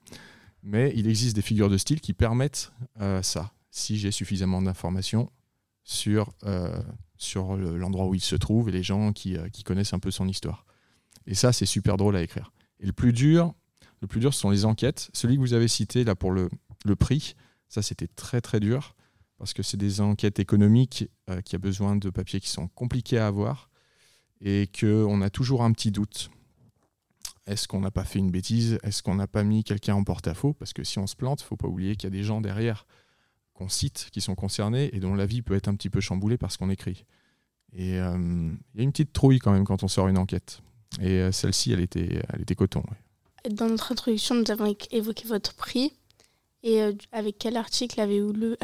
Mais 0.63 0.93
il 0.95 1.09
existe 1.09 1.35
des 1.35 1.41
figures 1.41 1.69
de 1.69 1.77
style 1.77 1.99
qui 1.99 2.13
permettent 2.13 2.71
euh, 3.01 3.21
ça, 3.21 3.51
si 3.69 3.97
j'ai 3.97 4.11
suffisamment 4.11 4.61
d'informations 4.61 5.29
sur, 5.83 6.31
euh, 6.45 6.81
l'endroit 7.77 8.07
où 8.07 8.15
il 8.15 8.21
se 8.21 8.37
trouve 8.37 8.69
et 8.69 8.71
les 8.71 8.83
gens 8.83 9.11
qui, 9.11 9.35
euh, 9.35 9.49
qui 9.49 9.63
connaissent 9.65 9.93
un 9.93 9.99
peu 9.99 10.11
son 10.11 10.25
histoire. 10.25 10.65
Et 11.25 11.35
ça, 11.35 11.51
c'est 11.51 11.65
super 11.65 11.97
drôle 11.97 12.15
à 12.15 12.23
écrire. 12.23 12.53
Et 12.79 12.85
le 12.85 12.93
plus 12.93 13.11
dur, 13.11 13.53
le 13.99 14.07
plus 14.07 14.21
dur, 14.21 14.33
ce 14.33 14.39
sont 14.39 14.51
les 14.51 14.63
enquêtes. 14.63 15.09
Celui 15.11 15.35
que 15.35 15.41
vous 15.41 15.53
avez 15.53 15.67
cité 15.67 16.05
là 16.05 16.15
pour 16.15 16.31
le 16.31 16.49
prix, 16.97 17.35
ça 17.69 17.81
c'était 17.81 18.07
très 18.07 18.41
très 18.41 18.59
dur 18.59 18.95
parce 19.37 19.53
que 19.53 19.63
c'est 19.63 19.77
des 19.77 20.01
enquêtes 20.01 20.39
économiques 20.39 21.09
euh, 21.29 21.41
qui 21.41 21.55
a 21.55 21.59
besoin 21.59 21.95
de 21.95 22.09
papiers 22.09 22.39
qui 22.39 22.49
sont 22.49 22.67
compliqués 22.69 23.19
à 23.19 23.27
avoir 23.27 23.69
et 24.41 24.69
qu'on 24.79 25.21
a 25.21 25.29
toujours 25.29 25.63
un 25.63 25.71
petit 25.71 25.91
doute. 25.91 26.29
Est-ce 27.45 27.67
qu'on 27.67 27.79
n'a 27.79 27.91
pas 27.91 28.03
fait 28.03 28.19
une 28.19 28.29
bêtise? 28.29 28.77
Est-ce 28.83 29.01
qu'on 29.01 29.15
n'a 29.15 29.27
pas 29.27 29.43
mis 29.43 29.63
quelqu'un 29.63 29.95
en 29.95 30.03
porte-à-faux? 30.03 30.53
Parce 30.53 30.73
que 30.73 30.83
si 30.83 30.99
on 30.99 31.07
se 31.07 31.15
plante, 31.15 31.41
il 31.41 31.45
faut 31.45 31.55
pas 31.55 31.67
oublier 31.67 31.95
qu'il 31.95 32.03
y 32.03 32.13
a 32.13 32.17
des 32.17 32.23
gens 32.23 32.41
derrière 32.41 32.85
qu'on 33.53 33.69
cite 33.69 34.09
qui 34.11 34.21
sont 34.21 34.35
concernés 34.35 34.89
et 34.93 34.99
dont 34.99 35.15
la 35.15 35.25
vie 35.25 35.41
peut 35.41 35.55
être 35.55 35.67
un 35.67 35.75
petit 35.75 35.89
peu 35.89 36.01
chamboulée 36.01 36.37
par 36.37 36.51
ce 36.51 36.57
qu'on 36.57 36.69
écrit. 36.69 37.05
Et 37.73 37.99
euh, 37.99 38.51
il 38.73 38.77
y 38.77 38.81
a 38.81 38.83
une 38.83 38.91
petite 38.91 39.13
trouille 39.13 39.39
quand 39.39 39.51
même 39.51 39.65
quand 39.65 39.83
on 39.83 39.87
sort 39.87 40.07
une 40.07 40.17
enquête. 40.17 40.61
Et 41.01 41.19
euh, 41.19 41.31
celle-ci, 41.31 41.71
elle 41.71 41.79
était, 41.79 42.21
elle 42.33 42.41
était 42.41 42.55
coton. 42.55 42.83
Dans 43.49 43.67
notre 43.67 43.91
introduction, 43.91 44.35
nous 44.35 44.51
avons 44.51 44.75
évoqué 44.91 45.27
votre 45.27 45.55
prix. 45.55 45.93
Et 46.63 46.81
euh, 46.81 46.93
avec 47.11 47.37
quel 47.37 47.57
article 47.57 47.99
avez-vous 47.99 48.33
lu? 48.33 48.55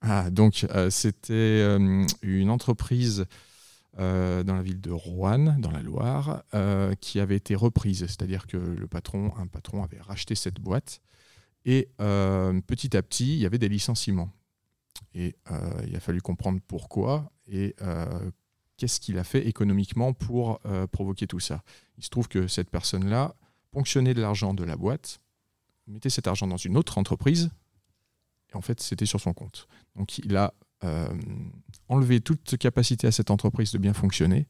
Ah, 0.00 0.30
donc 0.30 0.66
euh, 0.70 0.90
c'était 0.90 1.32
euh, 1.32 2.06
une 2.22 2.50
entreprise 2.50 3.26
dans 3.98 4.54
la 4.54 4.62
ville 4.62 4.80
de 4.80 4.90
Roanne, 4.90 5.60
dans 5.60 5.70
la 5.70 5.82
Loire, 5.82 6.44
qui 7.02 7.20
avait 7.20 7.36
été 7.36 7.54
reprise. 7.54 8.06
C'est-à-dire 8.06 8.46
que 8.46 8.56
le 8.56 8.86
patron, 8.86 9.34
un 9.36 9.46
patron 9.46 9.84
avait 9.84 10.00
racheté 10.00 10.34
cette 10.34 10.60
boîte 10.60 11.02
et 11.66 11.90
petit 11.98 12.96
à 12.96 13.02
petit, 13.02 13.34
il 13.34 13.40
y 13.40 13.44
avait 13.44 13.58
des 13.58 13.68
licenciements. 13.68 14.30
Et 15.12 15.36
il 15.86 15.94
a 15.94 16.00
fallu 16.00 16.22
comprendre 16.22 16.58
pourquoi 16.66 17.30
et 17.46 17.76
qu'est-ce 18.78 18.98
qu'il 18.98 19.18
a 19.18 19.24
fait 19.24 19.46
économiquement 19.46 20.14
pour 20.14 20.58
provoquer 20.90 21.26
tout 21.26 21.40
ça. 21.40 21.62
Il 21.98 22.04
se 22.04 22.08
trouve 22.08 22.28
que 22.28 22.46
cette 22.46 22.70
personne-là 22.70 23.34
ponctionnait 23.72 24.14
de 24.14 24.22
l'argent 24.22 24.54
de 24.54 24.64
la 24.64 24.76
boîte, 24.76 25.20
mettait 25.86 26.10
cet 26.10 26.26
argent 26.26 26.46
dans 26.46 26.56
une 26.56 26.76
autre 26.76 26.98
entreprise 26.98 27.50
et 28.52 28.56
en 28.56 28.60
fait, 28.60 28.80
c'était 28.80 29.06
sur 29.06 29.20
son 29.20 29.32
compte. 29.32 29.68
Donc, 29.96 30.18
il 30.18 30.36
a 30.36 30.54
euh, 30.84 31.08
enlevé 31.88 32.20
toute 32.20 32.56
capacité 32.56 33.06
à 33.06 33.12
cette 33.12 33.30
entreprise 33.30 33.72
de 33.72 33.78
bien 33.78 33.94
fonctionner 33.94 34.46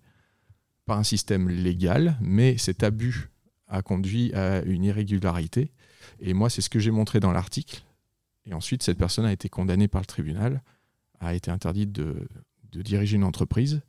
par 0.84 0.98
un 0.98 1.04
système 1.04 1.48
légal, 1.48 2.16
mais 2.20 2.58
cet 2.58 2.82
abus 2.82 3.30
a 3.68 3.82
conduit 3.82 4.34
à 4.34 4.62
une 4.62 4.84
irrégularité. 4.84 5.72
Et 6.20 6.34
moi, 6.34 6.50
c'est 6.50 6.60
ce 6.60 6.70
que 6.70 6.80
j'ai 6.80 6.90
montré 6.90 7.20
dans 7.20 7.32
l'article. 7.32 7.82
Et 8.44 8.54
ensuite, 8.54 8.82
cette 8.82 8.98
personne 8.98 9.24
a 9.24 9.32
été 9.32 9.48
condamnée 9.48 9.88
par 9.88 10.00
le 10.00 10.06
tribunal, 10.06 10.62
a 11.20 11.34
été 11.34 11.50
interdite 11.50 11.92
de, 11.92 12.28
diriger 12.72 13.16
une 13.16 13.24
entreprise. 13.24 13.82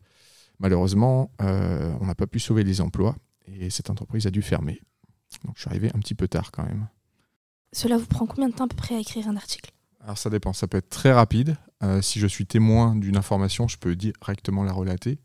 Malheureusement, 0.60 1.32
euh, 1.42 1.96
on 2.00 2.06
n'a 2.06 2.16
pas 2.16 2.28
pu 2.28 2.40
sauver 2.40 2.64
les 2.64 2.82
emplois 2.82 3.16
et 3.48 3.70
cette 3.70 3.90
entreprise 3.90 4.28
a 4.28 4.32
dû 4.32 4.42
fermer. 4.42 4.82
Donc, 5.44 5.56
je 5.56 5.62
suis 5.62 5.70
arrivé 5.70 5.90
un 5.96 6.00
petit 6.00 6.14
peu 6.14 6.28
tard 6.28 6.52
quand 6.52 6.64
même. 6.64 6.88
Cela 7.74 7.98
vous 7.98 8.06
prend 8.06 8.26
combien 8.26 8.50
de 8.50 8.54
temps 8.54 8.66
à 8.66 8.68
peu 8.68 8.76
près 8.76 8.96
à 8.96 9.00
écrire 9.00 9.28
un 9.28 9.36
article 9.36 9.72
Alors 10.02 10.18
ça 10.18 10.30
dépend, 10.30 10.54
ça 10.54 10.68
peut 10.68 10.78
être 10.78 10.90
très 10.90 11.12
rapide. 11.12 11.58
Euh, 11.82 12.02
si 12.02 12.20
je 12.20 12.28
suis 12.28 12.46
témoin 12.46 12.96
d'une 12.96 13.18
information, 13.18 13.68
je 13.68 13.78
peux 13.78 13.96
directement 13.96 14.64
la 14.64 14.72
relater. 14.72 15.20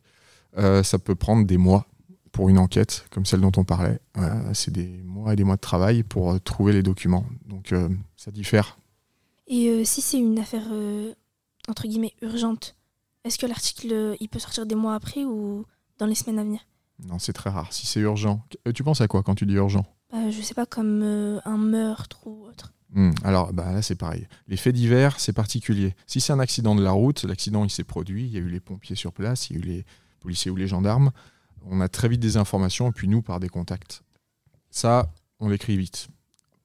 Euh, 0.56 0.82
ça 0.82 0.98
peut 0.98 1.14
prendre 1.14 1.46
des 1.46 1.58
mois 1.58 1.86
pour 2.32 2.48
une 2.48 2.58
enquête 2.58 3.06
comme 3.10 3.26
celle 3.26 3.42
dont 3.42 3.52
on 3.56 3.64
parlait. 3.64 4.00
Euh, 4.16 4.50
c'est 4.54 4.70
des 4.70 5.02
mois 5.04 5.34
et 5.34 5.36
des 5.36 5.44
mois 5.44 5.56
de 5.56 5.60
travail 5.60 6.02
pour 6.02 6.40
trouver 6.40 6.72
les 6.72 6.82
documents. 6.82 7.26
Donc 7.46 7.74
ça 8.16 8.30
diffère. 8.30 8.78
Et 9.46 9.84
si 9.84 10.00
c'est 10.00 10.18
une 10.18 10.38
affaire 10.38 10.66
entre 11.68 11.86
guillemets 11.86 12.14
urgente, 12.22 12.76
est-ce 13.24 13.38
que 13.38 13.46
l'article 13.46 14.16
il 14.20 14.28
peut 14.28 14.38
sortir 14.38 14.64
des 14.64 14.74
mois 14.74 14.94
après 14.94 15.24
ou 15.24 15.66
dans 15.98 16.06
les 16.06 16.14
semaines 16.14 16.38
à 16.38 16.44
venir? 16.44 16.60
Non, 17.06 17.18
c'est 17.18 17.32
très 17.32 17.50
rare. 17.50 17.72
Si 17.72 17.86
c'est 17.86 18.00
urgent, 18.00 18.42
tu 18.74 18.82
penses 18.82 19.00
à 19.00 19.06
quoi 19.06 19.22
quand 19.22 19.34
tu 19.34 19.46
dis 19.46 19.54
urgent? 19.54 19.86
Bah, 20.10 20.30
Je 20.30 20.40
sais 20.40 20.54
pas, 20.54 20.66
comme 20.66 21.02
euh, 21.02 21.40
un 21.44 21.58
meurtre 21.58 22.26
ou 22.26 22.44
autre. 22.46 22.72
Hmm, 22.90 23.10
Alors 23.22 23.52
bah, 23.52 23.72
là 23.72 23.82
c'est 23.82 23.96
pareil. 23.96 24.26
Les 24.46 24.56
faits 24.56 24.74
divers, 24.74 25.20
c'est 25.20 25.34
particulier. 25.34 25.94
Si 26.06 26.20
c'est 26.20 26.32
un 26.32 26.38
accident 26.38 26.74
de 26.74 26.82
la 26.82 26.92
route, 26.92 27.24
l'accident 27.24 27.64
il 27.64 27.70
s'est 27.70 27.84
produit, 27.84 28.24
il 28.24 28.30
y 28.30 28.38
a 28.38 28.40
eu 28.40 28.48
les 28.48 28.60
pompiers 28.60 28.96
sur 28.96 29.12
place, 29.12 29.50
il 29.50 29.56
y 29.56 29.56
a 29.56 29.62
eu 29.62 29.66
les 29.66 29.84
policiers 30.20 30.50
ou 30.50 30.56
les 30.56 30.66
gendarmes. 30.66 31.10
On 31.66 31.82
a 31.82 31.88
très 31.88 32.08
vite 32.08 32.20
des 32.20 32.38
informations 32.38 32.88
et 32.88 32.92
puis 32.92 33.06
nous 33.06 33.20
par 33.20 33.40
des 33.40 33.50
contacts. 33.50 34.02
Ça, 34.70 35.12
on 35.38 35.48
l'écrit 35.50 35.76
vite. 35.76 36.08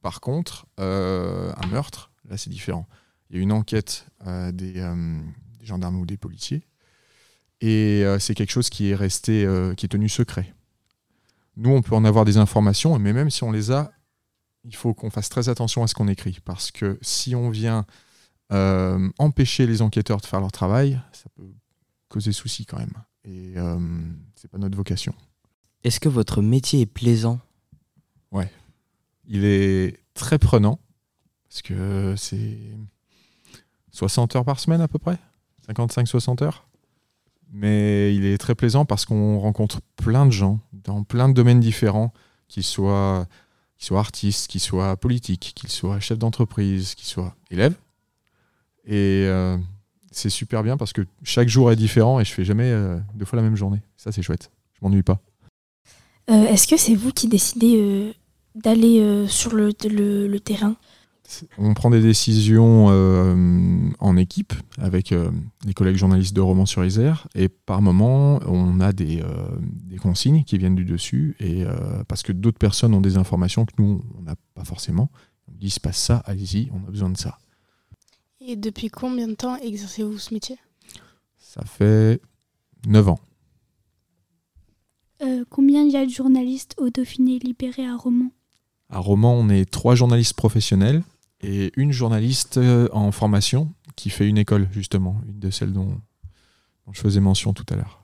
Par 0.01 0.21
contre, 0.21 0.65
euh, 0.79 1.51
un 1.62 1.67
meurtre, 1.67 2.09
là 2.29 2.38
c'est 2.38 2.50
différent. 2.50 2.88
Il 3.29 3.35
y 3.35 3.39
a 3.39 3.41
une 3.41 3.51
enquête 3.51 4.05
euh, 4.25 4.53
des, 4.53 4.77
euh, 4.77 5.19
des 5.59 5.65
gendarmes 5.65 5.97
ou 6.00 6.05
des 6.05 6.17
policiers 6.17 6.63
et 7.59 8.03
euh, 8.05 8.17
c'est 8.19 8.33
quelque 8.33 8.51
chose 8.51 8.69
qui 8.69 8.89
est 8.91 8.95
resté, 8.95 9.45
euh, 9.45 9.73
qui 9.73 9.85
est 9.85 9.89
tenu 9.89 10.07
secret. 10.07 10.53
Nous, 11.55 11.69
on 11.69 11.81
peut 11.81 11.95
en 11.95 12.05
avoir 12.05 12.25
des 12.25 12.38
informations, 12.38 12.98
mais 13.00 13.13
même 13.13 13.29
si 13.29 13.43
on 13.43 13.51
les 13.51 13.72
a, 13.72 13.91
il 14.63 14.75
faut 14.75 14.93
qu'on 14.93 15.10
fasse 15.10 15.29
très 15.29 15.50
attention 15.50 15.83
à 15.83 15.88
ce 15.88 15.93
qu'on 15.93 16.07
écrit, 16.07 16.39
parce 16.45 16.72
que 16.72 16.98
si 17.01 17.36
on 17.36 17.50
vient 17.50 17.86
euh, 18.51 19.10
empêcher 19.17 19.67
les 19.67 19.81
enquêteurs 19.81 20.22
de 20.22 20.25
faire 20.25 20.39
leur 20.39 20.51
travail, 20.51 21.00
ça 21.12 21.25
peut 21.36 21.51
causer 22.10 22.31
souci 22.31 22.65
quand 22.65 22.77
même. 22.77 22.93
Et 23.25 23.53
euh, 23.57 23.77
c'est 24.36 24.50
pas 24.50 24.57
notre 24.57 24.77
vocation. 24.77 25.13
Est-ce 25.83 26.00
que 26.00 26.10
votre 26.10 26.41
métier 26.41 26.81
est 26.81 26.86
plaisant? 26.86 27.39
Ouais. 28.31 28.51
Il 29.25 29.45
est 29.45 30.00
très 30.13 30.39
prenant, 30.39 30.79
parce 31.50 31.62
que 31.62 32.15
c'est 32.17 32.57
60 33.91 34.36
heures 34.36 34.45
par 34.45 34.60
semaine 34.60 34.81
à 34.81 34.88
peu 34.88 35.00
près, 35.00 35.17
55-60 35.69 36.43
heures? 36.43 36.67
Mais 37.55 38.15
il 38.15 38.25
est 38.25 38.39
très 38.39 38.55
plaisant 38.55 38.83
parce 38.83 39.05
qu'on 39.05 39.39
rencontre 39.39 39.79
plein 39.95 40.25
de 40.25 40.31
gens 40.31 40.60
dans 40.74 41.03
plein 41.03 41.29
de 41.29 41.33
domaines 41.33 41.60
différents, 41.60 42.12
qu'ils 42.48 42.63
soient, 42.63 43.27
qu'ils 43.77 43.86
soient 43.86 44.00
artistes, 44.00 44.50
qu'ils 44.50 44.60
soient 44.60 44.98
politiques, 44.98 45.53
qu'ils 45.55 45.69
soient 45.69 46.00
chefs 46.00 46.17
d'entreprise, 46.17 46.95
qu'ils 46.95 47.07
soient 47.07 47.36
élèves. 47.51 47.75
Et 48.86 49.25
euh, 49.27 49.55
c'est 50.12 50.31
super 50.31 50.63
bien 50.63 50.77
parce 50.77 50.93
que 50.93 51.03
chaque 51.22 51.48
jour 51.48 51.72
est 51.72 51.75
différent 51.75 52.19
et 52.19 52.25
je 52.25 52.33
fais 52.33 52.43
jamais 52.43 52.72
euh, 52.72 52.98
deux 53.13 53.25
fois 53.25 53.38
la 53.38 53.43
même 53.43 53.55
journée. 53.55 53.81
Ça, 53.98 54.12
c'est 54.12 54.24
chouette. 54.24 54.50
Je 54.74 54.79
m'ennuie 54.81 55.03
pas. 55.03 55.22
Euh, 56.31 56.45
est-ce 56.48 56.67
que 56.67 56.75
c'est 56.75 56.95
vous 56.95 57.12
qui 57.12 57.27
décidez 57.27 58.13
d'aller 58.55 59.27
sur 59.27 59.53
le 59.53 60.39
terrain? 60.39 60.75
On 61.57 61.73
prend 61.73 61.89
des 61.89 62.01
décisions 62.01 62.87
euh, 62.89 63.89
en 63.99 64.17
équipe 64.17 64.53
avec 64.77 65.11
euh, 65.11 65.31
les 65.65 65.73
collègues 65.73 65.95
journalistes 65.95 66.35
de 66.35 66.41
Romans 66.41 66.65
sur 66.65 66.83
Isère 66.83 67.27
et 67.35 67.49
par 67.49 67.81
moment 67.81 68.39
on 68.45 68.79
a 68.79 68.93
des, 68.93 69.21
euh, 69.21 69.27
des 69.61 69.97
consignes 69.97 70.43
qui 70.43 70.57
viennent 70.57 70.75
du 70.75 70.85
dessus 70.85 71.35
et 71.39 71.63
euh, 71.63 72.03
parce 72.07 72.23
que 72.23 72.31
d'autres 72.31 72.57
personnes 72.57 72.93
ont 72.93 73.01
des 73.01 73.17
informations 73.17 73.65
que 73.65 73.73
nous 73.77 74.01
on 74.17 74.21
n'a 74.21 74.35
pas 74.53 74.63
forcément. 74.63 75.09
On 75.47 75.53
dit 75.53 75.67
il 75.67 75.71
se 75.71 75.79
passe 75.79 75.97
ça, 75.97 76.17
allez-y, 76.25 76.69
on 76.71 76.87
a 76.87 76.91
besoin 76.91 77.09
de 77.09 77.17
ça. 77.17 77.37
Et 78.41 78.55
depuis 78.55 78.89
combien 78.89 79.27
de 79.27 79.35
temps 79.35 79.55
exercez-vous 79.57 80.17
ce 80.17 80.33
métier? 80.33 80.57
Ça 81.37 81.63
fait 81.65 82.19
9 82.87 83.09
ans. 83.09 83.19
Euh, 85.21 85.45
combien 85.49 85.83
il 85.83 85.91
y 85.91 85.97
a 85.97 86.05
de 86.05 86.11
journalistes 86.11 86.75
au 86.77 86.89
Dauphiné 86.89 87.39
libéré 87.39 87.85
à 87.85 87.95
Romans? 87.95 88.31
À 88.89 88.99
Romans, 88.99 89.35
on 89.35 89.49
est 89.49 89.69
trois 89.69 89.95
journalistes 89.95 90.35
professionnels 90.35 91.03
et 91.43 91.71
une 91.75 91.91
journaliste 91.91 92.57
euh, 92.57 92.88
en 92.93 93.12
formation 93.12 93.71
qui 93.95 94.09
fait 94.09 94.27
une 94.27 94.38
école, 94.38 94.67
justement, 94.71 95.21
une 95.27 95.39
de 95.39 95.50
celles 95.51 95.73
dont, 95.73 96.01
dont 96.88 96.93
je 96.93 97.01
faisais 97.01 97.19
mention 97.19 97.53
tout 97.53 97.65
à 97.69 97.75
l'heure. 97.75 98.00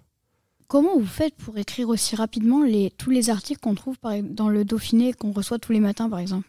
Comment 0.67 0.99
vous 0.99 1.05
faites 1.07 1.33
pour 1.35 1.57
écrire 1.57 1.89
aussi 1.89 2.15
rapidement 2.15 2.63
les, 2.63 2.91
tous 2.97 3.09
les 3.09 3.31
articles 3.31 3.59
qu'on 3.59 3.73
trouve 3.73 3.97
par- 3.97 4.21
dans 4.21 4.49
le 4.49 4.65
Dauphiné 4.65 5.09
et 5.09 5.13
qu'on 5.13 5.31
reçoit 5.31 5.57
tous 5.57 5.71
les 5.71 5.79
matins, 5.79 6.09
par 6.09 6.19
exemple? 6.19 6.47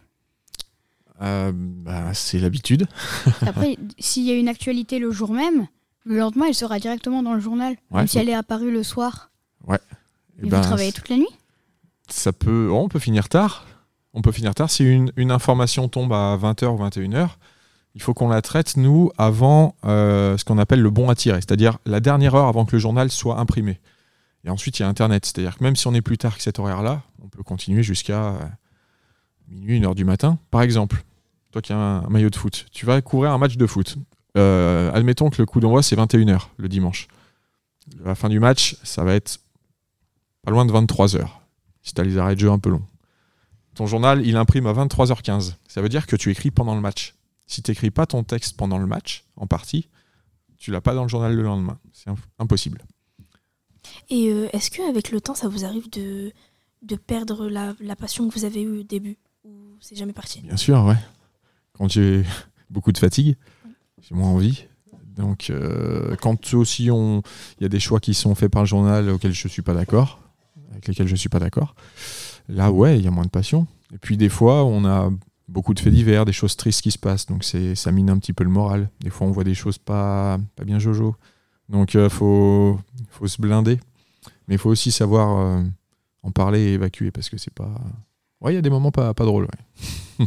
Euh, 1.23 1.53
bah, 1.55 2.13
c'est 2.15 2.39
l'habitude. 2.39 2.87
Après, 3.43 3.77
s'il 3.99 4.25
y 4.25 4.31
a 4.31 4.35
une 4.35 4.49
actualité 4.49 4.99
le 4.99 5.11
jour 5.11 5.33
même, 5.33 5.67
le 6.05 6.19
lendemain, 6.19 6.47
elle 6.49 6.55
sera 6.55 6.79
directement 6.79 7.23
dans 7.23 7.35
le 7.35 7.41
journal, 7.41 7.77
Ouais, 7.91 8.01
même 8.01 8.07
si 8.09 8.19
elle 8.19 8.29
est 8.29 8.35
apparue 8.35 8.71
le 8.71 8.83
soir. 8.83 9.31
Ouais. 9.67 9.79
Eh 10.43 10.47
Et 10.47 10.49
ben, 10.51 10.59
vous 10.59 10.65
travaillez 10.65 10.93
toute 10.93 11.09
la 11.09 11.17
nuit? 11.17 11.29
ça 12.09 12.33
peut, 12.33 12.69
oh, 12.71 12.77
on 12.79 12.89
peut 12.89 12.99
finir 12.99 13.29
tard. 13.29 13.67
On 14.13 14.23
peut 14.23 14.33
finir 14.33 14.55
tard. 14.55 14.71
Si 14.71 14.85
une, 14.85 15.31
information 15.31 15.89
tombe 15.89 16.13
à 16.13 16.37
20h 16.37 16.67
ou 16.67 16.85
21h, 16.85 17.29
il 17.95 18.03
faut 18.03 18.15
qu'on 18.15 18.29
la 18.29 18.43
traite, 18.43 18.77
nous, 18.77 19.11
avant 19.19 19.75
euh, 19.85 20.37
ce 20.37 20.45
qu'on 20.45 20.59
appelle 20.59 20.81
le 20.81 20.91
bon 20.91 21.09
à 21.09 21.15
tirer, 21.15 21.41
c'est-à-dire 21.41 21.79
la 21.87 22.01
dernière 22.01 22.35
heure 22.35 22.47
avant 22.47 22.65
que 22.65 22.73
le 22.73 22.79
journal 22.79 23.11
soit 23.11 23.39
imprimé. 23.39 23.81
Et 24.45 24.51
ensuite, 24.51 24.79
il 24.79 24.83
y 24.83 24.85
a 24.85 24.89
Internet, 24.89 25.27
c'est-à-dire 25.27 25.59
que 25.59 25.65
même 25.65 25.77
si 25.77 25.87
on 25.87 25.95
est 25.95 26.01
plus 26.01 26.19
tard 26.19 26.37
que 26.37 26.43
cet 26.43 26.59
horaire-là, 26.59 27.03
on 27.23 27.29
peut 27.29 27.43
continuer 27.43 27.83
jusqu'à 27.83 28.27
euh, 28.27 28.39
minuit, 29.49 29.77
une 29.77 29.85
heure 29.85 29.95
du 29.95 30.05
matin. 30.05 30.39
Par 30.51 30.63
exemple, 30.63 31.05
toi 31.53 31.63
qui 31.63 31.73
as 31.73 31.77
un, 31.77 32.09
maillot 32.09 32.31
de 32.31 32.37
foot, 32.37 32.67
tu 32.73 32.87
vas 32.87 33.01
couvrir 33.03 33.33
un 33.33 33.39
match 33.39 33.57
de 33.57 33.67
foot. 33.67 33.97
Euh, 34.37 34.91
admettons 34.93 35.31
que 35.31 35.43
le 35.43 35.47
coup 35.47 35.61
d'envoi, 35.61 35.83
c'est 35.83 35.97
21h 35.97 36.47
le 36.57 36.69
dimanche. 36.69 37.09
La 38.05 38.15
fin 38.15 38.29
du 38.29 38.39
match, 38.39 38.77
ça 38.83 39.05
va 39.05 39.15
être 39.15 39.41
pas 40.43 40.53
loin 40.53 40.65
de 40.65 40.73
23h, 40.73 41.27
si 41.83 41.93
tu 41.93 42.01
as 42.01 42.05
les 42.05 42.19
arrêts 42.19 42.35
de 42.35 42.41
jeu 42.41 42.51
un 42.51 42.59
peu 42.59 42.71
longs. 42.71 42.85
Ton 43.81 43.87
journal, 43.87 44.27
il 44.27 44.37
imprime 44.37 44.67
à 44.67 44.75
23h15. 44.75 45.55
Ça 45.67 45.81
veut 45.81 45.89
dire 45.89 46.07
que 46.07 46.15
tu 46.15 46.31
écris 46.31 46.51
pendant 46.51 46.75
le 46.75 46.83
match. 46.83 47.15
Si 47.47 47.63
tu 47.63 47.71
n'écris 47.71 47.91
pas 47.91 48.05
ton 48.05 48.23
texte 48.25 48.55
pendant 48.59 48.77
le 48.77 48.85
match, 48.85 49.25
en 49.37 49.47
partie, 49.47 49.89
tu 50.59 50.71
l'as 50.71 50.83
pas 50.83 50.95
dans 50.95 51.05
le 51.05 51.09
journal 51.09 51.35
le 51.35 51.41
lendemain. 51.43 51.79
C'est 51.95 52.11
imp- 52.11 52.19
impossible. 52.39 52.83
Et 54.11 54.29
euh, 54.31 54.49
est-ce 54.53 54.71
qu'avec 54.71 55.11
le 55.11 55.23
temps, 55.23 55.35
ça 55.35 55.49
vous 55.49 55.65
arrive 55.65 55.89
de, 55.89 56.31
de 56.83 56.97
perdre 56.97 57.49
la, 57.49 57.73
la 57.81 57.97
passion 57.97 58.29
que 58.29 58.35
vous 58.35 58.45
avez 58.45 58.61
eue 58.61 58.81
au 58.81 58.83
début? 58.83 59.17
Ou 59.45 59.79
c'est 59.81 59.97
jamais 59.97 60.13
parti? 60.13 60.43
Bien 60.43 60.59
sûr, 60.59 60.85
ouais. 60.85 60.99
Quand 61.73 61.89
j'ai 61.91 62.23
beaucoup 62.69 62.93
de 62.93 62.99
fatigue, 62.99 63.35
j'ai 64.03 64.15
moins 64.15 64.29
envie. 64.29 64.65
Donc, 65.17 65.49
euh, 65.49 66.17
quand 66.17 66.53
aussi 66.53 66.91
on- 66.91 67.23
il 67.59 67.63
y 67.63 67.65
a 67.65 67.71
des 67.71 67.81
choix 67.81 67.99
qui 67.99 68.13
sont 68.13 68.35
faits 68.35 68.53
par 68.53 68.61
le 68.61 68.67
journal 68.69 69.09
auxquels 69.09 69.33
je 69.33 69.49
suis 69.49 69.63
pas 69.63 69.73
d'accord, 69.73 70.21
avec 70.81 70.89
lesquels 70.89 71.09
je 71.09 71.17
suis 71.17 71.29
pas 71.29 71.39
d'accord, 71.39 71.75
là, 72.49 72.73
ouais, 72.73 72.99
il 72.99 73.05
y 73.05 73.09
a 73.09 73.11
moins 73.11 73.25
de 73.25 73.31
passion. 73.31 73.67
Et 73.93 73.99
puis, 73.99 74.17
des 74.17 74.31
fois, 74.31 74.65
on 74.65 74.85
a 74.85 75.11
beaucoup 75.49 75.75
de 75.75 75.81
faits 75.81 75.93
divers, 75.93 76.25
des 76.25 76.33
choses 76.33 76.57
tristes 76.57 76.81
qui 76.81 76.91
se 76.91 76.99
passent, 76.99 77.27
donc 77.27 77.45
ça 77.45 77.93
mine 77.93 78.09
un 78.09 78.19
petit 78.19 78.33
peu 78.33 78.45
le 78.45 78.51
moral. 78.51 78.89
Des 79.01 79.11
fois, 79.11 79.27
on 79.27 79.31
voit 79.31 79.45
des 79.45 79.55
choses 79.55 79.79
pas, 79.79 80.39
pas 80.57 80.65
bien 80.65 80.79
jojo. 80.79 81.17
Donc, 81.69 81.95
il 81.95 82.09
faut, 82.09 82.79
faut 83.11 83.27
se 83.27 83.41
blinder. 83.41 83.79
Mais 84.49 84.55
il 84.55 84.59
faut 84.59 84.71
aussi 84.71 84.91
savoir 84.91 85.39
euh, 85.39 85.63
en 86.23 86.31
parler 86.31 86.61
et 86.61 86.73
évacuer, 86.75 87.11
parce 87.11 87.29
que 87.29 87.37
c'est 87.37 87.53
pas. 87.53 87.71
Ouais, 88.41 88.53
il 88.53 88.55
y 88.57 88.59
a 88.59 88.63
des 88.63 88.71
moments 88.71 88.91
pas, 88.91 89.13
pas 89.15 89.25
drôles. 89.25 89.47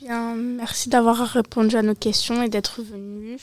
Bien, 0.00 0.36
merci 0.36 0.90
d'avoir 0.90 1.16
répondu 1.16 1.76
à 1.76 1.82
nos 1.82 1.94
questions 1.94 2.42
et 2.42 2.50
d'être 2.50 2.82
venu. 2.82 3.38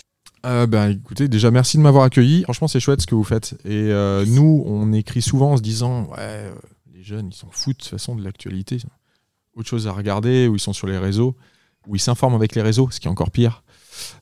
Euh, 0.45 0.65
ben, 0.65 0.89
écoutez, 0.89 1.27
déjà 1.27 1.51
merci 1.51 1.77
de 1.77 1.83
m'avoir 1.83 2.03
accueilli. 2.03 2.43
Franchement, 2.43 2.67
c'est 2.67 2.79
chouette 2.79 3.01
ce 3.01 3.07
que 3.07 3.15
vous 3.15 3.23
faites. 3.23 3.53
Et 3.65 3.91
euh, 3.91 4.25
nous, 4.25 4.63
on 4.65 4.91
écrit 4.93 5.21
souvent 5.21 5.51
en 5.51 5.57
se 5.57 5.61
disant 5.61 6.05
Ouais, 6.05 6.17
euh, 6.19 6.53
les 6.93 7.03
jeunes, 7.03 7.29
ils 7.31 7.35
s'en 7.35 7.49
foutent 7.51 7.77
de 7.77 7.83
toute 7.83 7.91
façon 7.91 8.15
de 8.15 8.23
l'actualité. 8.23 8.77
Autre 9.55 9.67
chose 9.67 9.87
à 9.87 9.91
regarder, 9.91 10.47
où 10.47 10.55
ils 10.55 10.59
sont 10.59 10.73
sur 10.73 10.87
les 10.87 10.97
réseaux, 10.97 11.35
où 11.87 11.95
ils 11.95 11.99
s'informent 11.99 12.35
avec 12.35 12.55
les 12.55 12.61
réseaux, 12.61 12.89
ce 12.89 12.99
qui 12.99 13.07
est 13.07 13.11
encore 13.11 13.31
pire. 13.31 13.63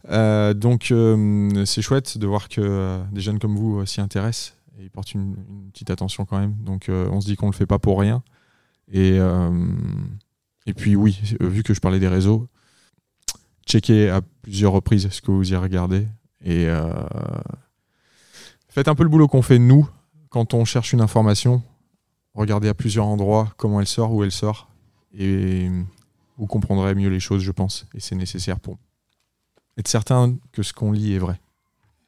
Donc, 0.09 0.93
c'est 1.65 1.81
chouette 1.81 2.17
de 2.17 2.27
voir 2.27 2.49
que 2.49 2.99
des 3.11 3.21
jeunes 3.21 3.39
comme 3.39 3.55
vous 3.55 3.85
s'y 3.85 4.01
intéressent 4.01 4.55
et 4.77 4.83
ils 4.83 4.89
portent 4.89 5.13
une, 5.13 5.35
une 5.49 5.71
petite 5.71 5.91
attention 5.91 6.25
quand 6.25 6.39
même. 6.39 6.55
Donc, 6.61 6.87
on 6.89 7.21
se 7.21 7.27
dit 7.27 7.35
qu'on 7.35 7.45
le 7.45 7.53
fait 7.53 7.67
pas 7.67 7.77
pour 7.77 7.99
rien. 7.99 8.23
Et, 8.91 9.19
puis, 10.75 10.95
oui, 10.95 11.19
vu 11.39 11.61
que 11.61 11.75
je 11.75 11.79
parlais 11.79 11.99
des 11.99 12.07
réseaux, 12.07 12.47
checkez 13.69 14.09
à 14.09 14.21
plusieurs 14.41 14.71
reprises 14.73 15.07
ce 15.09 15.21
que 15.21 15.31
vous 15.31 15.51
y 15.51 15.55
regardez 15.55 16.07
et 16.43 16.65
euh, 16.67 16.91
faites 18.69 18.87
un 18.87 18.95
peu 18.95 19.03
le 19.03 19.09
boulot 19.09 19.27
qu'on 19.27 19.41
fait 19.41 19.59
nous 19.59 19.87
quand 20.29 20.53
on 20.53 20.65
cherche 20.65 20.93
une 20.93 21.01
information. 21.01 21.61
Regardez 22.33 22.67
à 22.69 22.73
plusieurs 22.73 23.05
endroits 23.05 23.53
comment 23.57 23.79
elle 23.79 23.87
sort, 23.87 24.13
où 24.13 24.23
elle 24.23 24.31
sort 24.31 24.69
et 25.13 25.69
vous 26.37 26.47
comprendrez 26.47 26.95
mieux 26.95 27.09
les 27.09 27.19
choses, 27.19 27.41
je 27.41 27.51
pense. 27.51 27.85
Et 27.93 27.99
c'est 27.99 28.15
nécessaire 28.15 28.59
pour 28.59 28.77
être 29.77 29.87
certain 29.87 30.37
que 30.51 30.63
ce 30.63 30.71
qu'on 30.73 30.91
lit 30.91 31.13
est 31.13 31.19
vrai. 31.19 31.39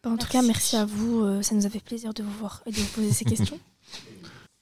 Bah, 0.03 0.11
En 0.11 0.17
tout 0.17 0.27
cas, 0.27 0.41
merci 0.41 0.75
à 0.77 0.85
vous. 0.85 1.21
euh, 1.21 1.41
ça 1.41 1.55
nous 1.55 1.65
a 1.65 1.69
fait 1.69 1.79
plaisir 1.83 2.13
de 2.13 2.23
vous 2.23 2.31
voir 2.39 2.63
et 2.65 2.71
de 2.71 2.77
vous 2.77 2.87
poser 2.93 3.11
ces 3.11 3.25
questions. 3.31 3.59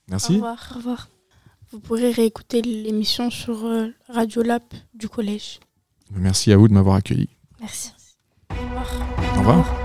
Merci. 0.09 0.33
Au 0.33 0.35
revoir. 0.35 0.71
Au 0.73 0.75
revoir. 0.77 1.09
Vous 1.71 1.79
pourrez 1.79 2.11
réécouter 2.11 2.61
l'émission 2.61 3.29
sur 3.29 3.65
euh, 3.65 3.89
Radio 4.07 4.41
Lab 4.41 4.63
du 4.93 5.07
collège. 5.07 5.59
Merci 6.11 6.51
à 6.51 6.57
vous 6.57 6.67
de 6.67 6.73
m'avoir 6.73 6.95
accueilli. 6.95 7.29
Merci. 7.59 7.91
Au 8.51 8.55
revoir. 8.55 8.93
Au 9.35 9.39
revoir. 9.39 9.75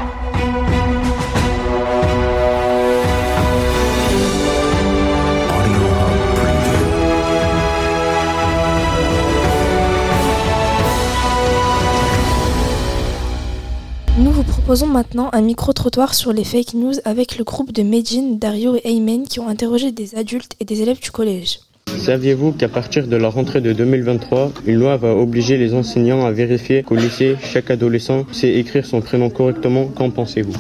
Nous 14.16 14.30
vous 14.30 14.44
proposons 14.44 14.86
maintenant 14.86 15.28
un 15.32 15.40
micro-trottoir 15.40 16.14
sur 16.14 16.32
les 16.32 16.44
fake 16.44 16.74
news 16.74 16.94
avec 17.04 17.36
le 17.36 17.44
groupe 17.44 17.72
de 17.72 17.82
Medjin, 17.82 18.36
Dario 18.36 18.76
et 18.76 18.82
Aymen 18.84 19.26
qui 19.26 19.40
ont 19.40 19.48
interrogé 19.48 19.92
des 19.92 20.14
adultes 20.14 20.54
et 20.60 20.64
des 20.64 20.82
élèves 20.82 21.00
du 21.00 21.10
collège. 21.10 21.58
Saviez-vous 21.88 22.52
qu'à 22.52 22.68
partir 22.68 23.06
de 23.06 23.16
la 23.16 23.28
rentrée 23.28 23.60
de 23.60 23.72
2023, 23.72 24.52
une 24.66 24.76
loi 24.78 24.96
va 24.96 25.14
obliger 25.14 25.56
les 25.56 25.74
enseignants 25.74 26.24
à 26.26 26.32
vérifier 26.32 26.82
qu'au 26.82 26.96
lycée, 26.96 27.36
chaque 27.42 27.70
adolescent 27.70 28.24
sait 28.32 28.52
écrire 28.54 28.84
son 28.84 29.00
prénom 29.00 29.30
correctement? 29.30 29.86
Qu'en 29.86 30.10
pensez-vous? 30.10 30.52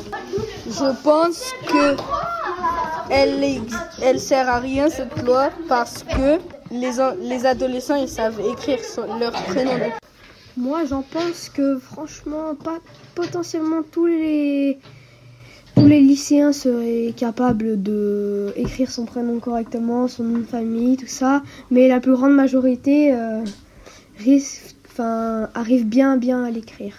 Je 0.66 1.02
pense 1.02 1.52
que 1.66 1.96
elle, 3.10 3.42
elle 4.02 4.20
sert 4.20 4.48
à 4.48 4.58
rien 4.60 4.88
cette 4.90 5.22
loi 5.22 5.50
parce 5.68 6.02
que 6.04 6.38
les, 6.74 7.00
en- 7.00 7.14
les 7.20 7.44
adolescents 7.46 7.96
ils 7.96 8.08
savent 8.08 8.40
écrire 8.52 8.78
son- 8.82 9.18
leur 9.18 9.32
prénom. 9.32 9.72
Moi, 10.56 10.80
j'en 10.88 11.02
pense 11.02 11.48
que 11.48 11.78
franchement, 11.78 12.54
pas 12.62 12.78
potentiellement 13.14 13.82
tous 13.90 14.06
les 14.06 14.78
tous 15.74 15.86
les 15.86 16.00
lycéens 16.00 16.52
seraient 16.52 17.12
capables 17.16 17.82
de 17.82 18.52
écrire 18.56 18.90
son 18.90 19.04
prénom 19.04 19.38
correctement, 19.38 20.08
son 20.08 20.24
nom 20.24 20.38
de 20.38 20.44
famille, 20.44 20.96
tout 20.96 21.06
ça, 21.06 21.42
mais 21.70 21.88
la 21.88 22.00
plus 22.00 22.12
grande 22.12 22.34
majorité 22.34 23.14
euh, 23.14 23.42
risque, 24.18 24.74
enfin, 24.90 25.48
arrive 25.54 25.86
bien 25.86 26.16
bien 26.16 26.44
à 26.44 26.50
l'écrire. 26.50 26.94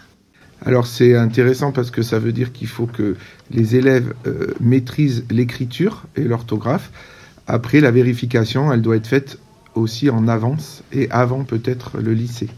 Alors 0.65 0.87
c'est 0.87 1.15
intéressant 1.15 1.71
parce 1.71 1.91
que 1.91 2.01
ça 2.01 2.17
veut 2.17 2.31
dire 2.31 2.51
qu'il 2.51 2.67
faut 2.67 2.87
que 2.87 3.15
les 3.51 3.75
élèves 3.75 4.13
euh, 4.25 4.47
maîtrisent 4.59 5.25
l'écriture 5.29 6.05
et 6.15 6.23
l'orthographe. 6.23 6.91
Après, 7.47 7.79
la 7.79 7.91
vérification, 7.91 8.73
elle 8.73 8.81
doit 8.81 8.95
être 8.95 9.07
faite 9.07 9.37
aussi 9.75 10.09
en 10.09 10.27
avance 10.27 10.83
et 10.91 11.09
avant 11.11 11.43
peut-être 11.43 11.99
le 11.99 12.13
lycée. 12.13 12.49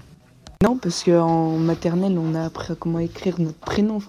Non, 0.64 0.78
parce 0.78 1.04
qu'en 1.04 1.58
maternelle, 1.58 2.18
on 2.18 2.34
a 2.36 2.46
appris 2.46 2.72
à 2.72 2.76
comment 2.76 3.00
écrire 3.00 3.36
notre 3.40 3.60
prénom. 3.60 4.00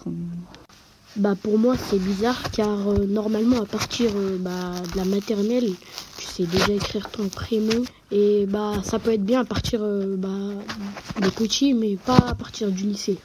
Bah 1.18 1.34
pour 1.34 1.58
moi 1.58 1.76
c'est 1.76 1.98
bizarre 1.98 2.50
car 2.52 2.88
euh, 2.88 3.04
normalement 3.06 3.60
à 3.60 3.66
partir 3.66 4.10
euh, 4.14 4.38
bah, 4.38 4.72
de 4.92 4.96
la 4.96 5.04
maternelle 5.04 5.68
tu 6.16 6.24
sais 6.24 6.46
déjà 6.46 6.72
écrire 6.72 7.10
ton 7.10 7.28
prénom 7.28 7.82
et 8.12 8.46
bah 8.46 8.74
ça 8.84 9.00
peut 9.00 9.12
être 9.12 9.24
bien 9.24 9.40
à 9.40 9.44
partir 9.44 9.80
euh, 9.82 10.16
bah, 10.16 10.28
des 11.20 11.74
mais 11.74 11.96
pas 11.96 12.18
à 12.18 12.34
partir 12.36 12.70
du 12.70 12.84
lycée. 12.84 13.18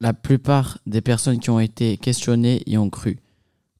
La 0.00 0.14
plupart 0.14 0.78
des 0.86 1.02
personnes 1.02 1.38
qui 1.38 1.50
ont 1.50 1.60
été 1.60 1.98
questionnées 1.98 2.62
y 2.66 2.78
ont 2.78 2.88
cru. 2.88 3.18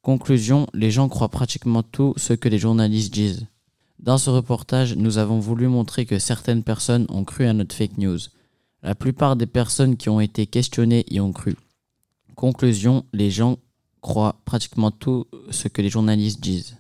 Conclusion, 0.02 0.66
les 0.74 0.90
gens 0.90 1.08
croient 1.08 1.30
pratiquement 1.30 1.82
tout 1.82 2.12
ce 2.18 2.34
que 2.34 2.50
les 2.50 2.58
journalistes 2.58 3.14
disent. 3.14 3.46
Dans 3.98 4.18
ce 4.18 4.28
reportage, 4.28 4.94
nous 4.94 5.16
avons 5.16 5.38
voulu 5.38 5.68
montrer 5.68 6.04
que 6.04 6.18
certaines 6.18 6.62
personnes 6.64 7.06
ont 7.08 7.24
cru 7.24 7.46
à 7.46 7.54
notre 7.54 7.74
fake 7.74 7.96
news. 7.96 8.18
La 8.82 8.94
plupart 8.94 9.36
des 9.36 9.46
personnes 9.46 9.96
qui 9.96 10.10
ont 10.10 10.20
été 10.20 10.46
questionnées 10.46 11.04
y 11.08 11.18
ont 11.20 11.32
cru. 11.32 11.56
Conclusion, 12.38 13.02
les 13.12 13.32
gens 13.32 13.56
croient 14.00 14.36
pratiquement 14.44 14.92
tout 14.92 15.24
ce 15.50 15.66
que 15.66 15.82
les 15.82 15.88
journalistes 15.88 16.40
disent. 16.40 16.76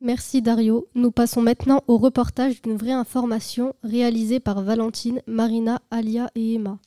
Merci 0.00 0.40
Dario. 0.40 0.86
Nous 0.94 1.10
passons 1.10 1.42
maintenant 1.42 1.82
au 1.86 1.98
reportage 1.98 2.62
d'une 2.62 2.78
vraie 2.78 2.92
information 2.92 3.74
réalisée 3.84 4.40
par 4.40 4.62
Valentine, 4.62 5.20
Marina, 5.26 5.82
Alia 5.90 6.30
et 6.34 6.54
Emma. 6.54 6.78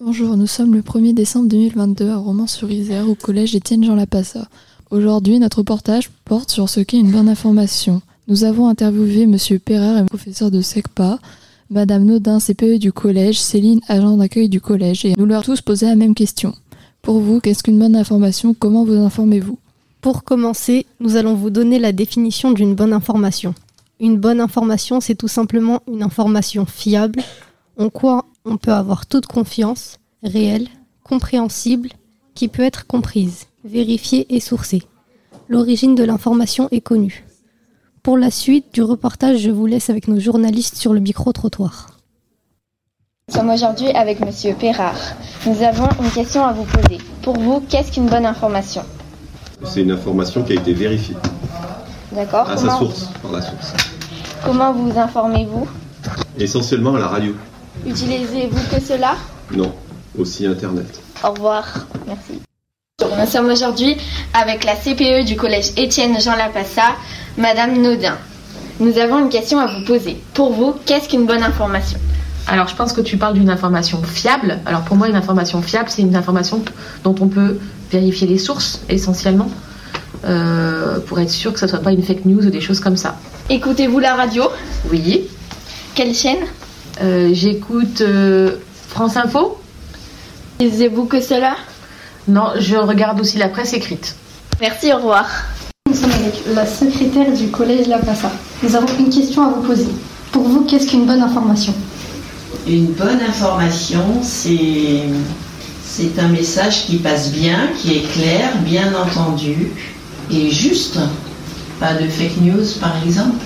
Bonjour, 0.00 0.38
nous 0.38 0.46
sommes 0.46 0.72
le 0.74 0.80
1er 0.80 1.12
décembre 1.12 1.48
2022 1.48 2.08
à 2.08 2.16
Romans-sur-Isère 2.16 3.06
au 3.06 3.14
collège 3.14 3.54
Étienne 3.54 3.84
Jean 3.84 3.96
Lapassa. 3.96 4.48
Aujourd'hui, 4.90 5.38
notre 5.38 5.58
reportage 5.58 6.08
porte 6.24 6.50
sur 6.50 6.70
ce 6.70 6.80
qu'est 6.80 6.96
une 6.98 7.12
bonne 7.12 7.28
information. 7.28 8.00
Nous 8.28 8.44
avons 8.44 8.68
interviewé 8.68 9.26
Monsieur 9.26 9.58
Perrard, 9.58 10.06
professeur 10.06 10.50
de 10.50 10.62
SECPA, 10.62 11.18
Madame 11.68 12.06
Naudin, 12.06 12.38
CPE 12.38 12.78
du 12.78 12.92
collège, 12.92 13.38
Céline, 13.38 13.82
agent 13.88 14.16
d'accueil 14.16 14.48
du 14.48 14.58
collège, 14.58 15.04
et 15.04 15.12
nous 15.18 15.26
leur 15.26 15.44
tous 15.44 15.60
posé 15.60 15.84
la 15.84 15.96
même 15.96 16.14
question. 16.14 16.54
Pour 17.08 17.20
vous, 17.20 17.40
qu'est-ce 17.40 17.62
qu'une 17.62 17.78
bonne 17.78 17.96
information 17.96 18.52
Comment 18.52 18.84
vous 18.84 18.92
informez-vous? 18.92 19.58
Pour 20.02 20.24
commencer, 20.24 20.84
nous 21.00 21.16
allons 21.16 21.32
vous 21.32 21.48
donner 21.48 21.78
la 21.78 21.92
définition 21.92 22.52
d'une 22.52 22.74
bonne 22.74 22.92
information. 22.92 23.54
Une 23.98 24.18
bonne 24.18 24.42
information, 24.42 25.00
c'est 25.00 25.14
tout 25.14 25.26
simplement 25.26 25.80
une 25.90 26.02
information 26.02 26.66
fiable, 26.66 27.22
en 27.78 27.88
quoi 27.88 28.26
on 28.44 28.58
peut 28.58 28.74
avoir 28.74 29.06
toute 29.06 29.24
confiance, 29.24 29.96
réelle, 30.22 30.68
compréhensible, 31.02 31.88
qui 32.34 32.46
peut 32.46 32.62
être 32.62 32.86
comprise, 32.86 33.46
vérifiée 33.64 34.26
et 34.28 34.40
sourcée. 34.40 34.82
L'origine 35.48 35.94
de 35.94 36.04
l'information 36.04 36.68
est 36.72 36.82
connue. 36.82 37.24
Pour 38.02 38.18
la 38.18 38.30
suite 38.30 38.66
du 38.74 38.82
reportage, 38.82 39.38
je 39.38 39.50
vous 39.50 39.64
laisse 39.64 39.88
avec 39.88 40.08
nos 40.08 40.20
journalistes 40.20 40.76
sur 40.76 40.92
le 40.92 41.00
micro-trottoir. 41.00 41.97
Nous 43.28 43.34
sommes 43.34 43.50
aujourd'hui 43.50 43.90
avec 43.90 44.20
Monsieur 44.24 44.54
Perrard. 44.54 44.94
Nous 45.44 45.62
avons 45.62 45.86
une 46.02 46.10
question 46.10 46.46
à 46.46 46.54
vous 46.54 46.64
poser. 46.64 46.96
Pour 47.20 47.38
vous, 47.38 47.60
qu'est-ce 47.68 47.92
qu'une 47.92 48.06
bonne 48.06 48.24
information? 48.24 48.82
C'est 49.64 49.82
une 49.82 49.90
information 49.90 50.42
qui 50.42 50.52
a 50.52 50.54
été 50.54 50.72
vérifiée. 50.72 51.14
D'accord. 52.10 52.48
À 52.48 52.56
sa 52.56 52.78
source, 52.78 53.10
par 53.20 53.32
la 53.32 53.42
source. 53.42 53.74
Comment 54.46 54.72
vous 54.72 54.98
informez-vous? 54.98 55.68
Essentiellement 56.38 56.94
à 56.94 57.00
la 57.00 57.08
radio. 57.08 57.34
Utilisez-vous 57.86 58.74
que 58.74 58.80
cela? 58.82 59.16
Non, 59.54 59.74
aussi 60.18 60.46
Internet. 60.46 60.98
Au 61.22 61.32
revoir. 61.32 61.86
Merci. 62.06 62.40
Nous 63.02 63.26
sommes 63.26 63.50
aujourd'hui 63.50 63.98
avec 64.32 64.64
la 64.64 64.74
CPE 64.74 65.26
du 65.26 65.36
collège 65.36 65.72
Étienne 65.76 66.18
Jean 66.18 66.34
Lapassa, 66.34 66.94
Madame 67.36 67.76
Naudin. 67.76 68.16
Nous 68.80 68.96
avons 68.96 69.18
une 69.18 69.28
question 69.28 69.58
à 69.58 69.66
vous 69.66 69.84
poser. 69.84 70.16
Pour 70.32 70.54
vous, 70.54 70.74
qu'est-ce 70.86 71.10
qu'une 71.10 71.26
bonne 71.26 71.42
information? 71.42 71.98
Alors, 72.48 72.66
je 72.66 72.74
pense 72.74 72.92
que 72.94 73.02
tu 73.02 73.18
parles 73.18 73.34
d'une 73.34 73.50
information 73.50 74.02
fiable. 74.02 74.58
Alors, 74.64 74.82
pour 74.82 74.96
moi, 74.96 75.08
une 75.08 75.16
information 75.16 75.60
fiable, 75.60 75.90
c'est 75.90 76.02
une 76.02 76.16
information 76.16 76.62
dont 77.04 77.14
on 77.20 77.28
peut 77.28 77.58
vérifier 77.92 78.26
les 78.26 78.38
sources 78.38 78.80
essentiellement 78.88 79.50
euh, 80.24 80.98
pour 81.00 81.20
être 81.20 81.30
sûr 81.30 81.52
que 81.52 81.58
ce 81.58 81.66
ne 81.66 81.70
soit 81.70 81.80
pas 81.80 81.92
une 81.92 82.02
fake 82.02 82.24
news 82.24 82.46
ou 82.46 82.50
des 82.50 82.60
choses 82.62 82.80
comme 82.80 82.96
ça. 82.96 83.16
Écoutez-vous 83.50 83.98
la 83.98 84.14
radio? 84.14 84.44
Oui. 84.90 85.28
Quelle 85.94 86.14
chaîne? 86.14 86.38
Euh, 87.02 87.30
J'écoute 87.32 88.00
euh, 88.00 88.56
France 88.88 89.16
Info. 89.16 89.58
Lisez-vous 90.58 91.04
que 91.04 91.20
cela? 91.20 91.54
Non, 92.26 92.48
je 92.58 92.76
regarde 92.76 93.20
aussi 93.20 93.38
la 93.38 93.48
presse 93.48 93.74
écrite. 93.74 94.16
Merci, 94.60 94.92
au 94.92 94.96
revoir. 94.96 95.26
Nous 95.88 95.94
sommes 95.94 96.10
avec 96.10 96.42
la 96.54 96.66
secrétaire 96.66 97.32
du 97.32 97.48
collège 97.48 97.86
La 97.88 97.98
Passa. 97.98 98.30
Nous 98.62 98.74
avons 98.74 98.88
une 98.98 99.10
question 99.10 99.46
à 99.46 99.50
vous 99.50 99.62
poser. 99.62 99.88
Pour 100.32 100.42
vous, 100.42 100.64
qu'est-ce 100.64 100.88
qu'une 100.88 101.06
bonne 101.06 101.22
information? 101.22 101.72
Une 102.68 102.92
bonne 102.92 103.20
information, 103.26 104.20
c'est 104.22 105.04
c'est 105.86 106.18
un 106.18 106.28
message 106.28 106.84
qui 106.84 106.96
passe 106.96 107.32
bien, 107.32 107.70
qui 107.80 107.96
est 107.96 108.12
clair, 108.12 108.58
bien 108.58 108.92
entendu 108.94 109.72
et 110.30 110.50
juste. 110.50 110.98
Pas 111.80 111.94
de 111.94 112.06
fake 112.06 112.42
news, 112.42 112.64
par 112.78 112.92
exemple. 113.02 113.42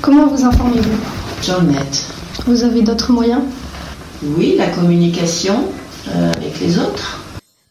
Comment 0.00 0.28
vous 0.28 0.44
informez-vous? 0.44 0.98
Sur 1.42 1.60
le 1.60 1.72
net. 1.72 2.06
Vous 2.46 2.62
avez 2.64 2.80
d'autres 2.82 3.12
moyens? 3.12 3.42
Oui, 4.22 4.54
la 4.56 4.68
communication 4.68 5.64
euh, 6.08 6.32
avec 6.32 6.58
les 6.60 6.78
autres. 6.78 7.20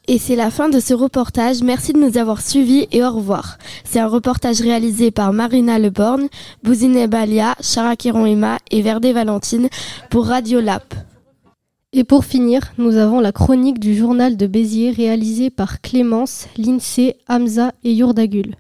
Et 0.08 0.20
c'est 0.20 0.36
la 0.36 0.52
fin 0.52 0.70
de 0.70 0.80
ce 0.80 0.94
reportage. 0.94 1.63
Merci 1.63 1.91
de 1.94 2.00
nous 2.00 2.18
avoir 2.18 2.41
suivis 2.41 2.88
et 2.91 3.04
au 3.04 3.12
revoir. 3.12 3.58
C'est 3.84 4.00
un 4.00 4.08
reportage 4.08 4.62
réalisé 4.62 5.10
par 5.10 5.34
Marina 5.34 5.80
Leborn, 5.80 6.28
Bouzine 6.63 7.08
Balia, 7.08 7.56
Chara 7.62 7.96
Emma 8.04 8.60
et 8.70 8.84
Verdé 8.84 9.13
Valentine 9.13 9.68
pour 10.12 10.28
Radio 10.28 10.62
Lap. 10.62 10.94
Et 11.91 12.04
pour 12.04 12.26
finir, 12.26 12.74
nous 12.78 12.98
avons 12.98 13.20
la 13.20 13.32
chronique 13.32 13.80
du 13.80 13.96
journal 13.96 14.38
de 14.38 14.48
Béziers 14.48 14.91
réalisée 14.91 15.50
par 15.50 15.82
Clémence, 15.82 16.48
Lindsay, 16.58 17.15
Hamza 17.28 17.72
et 17.84 17.94
Yurdagul. 17.94 18.56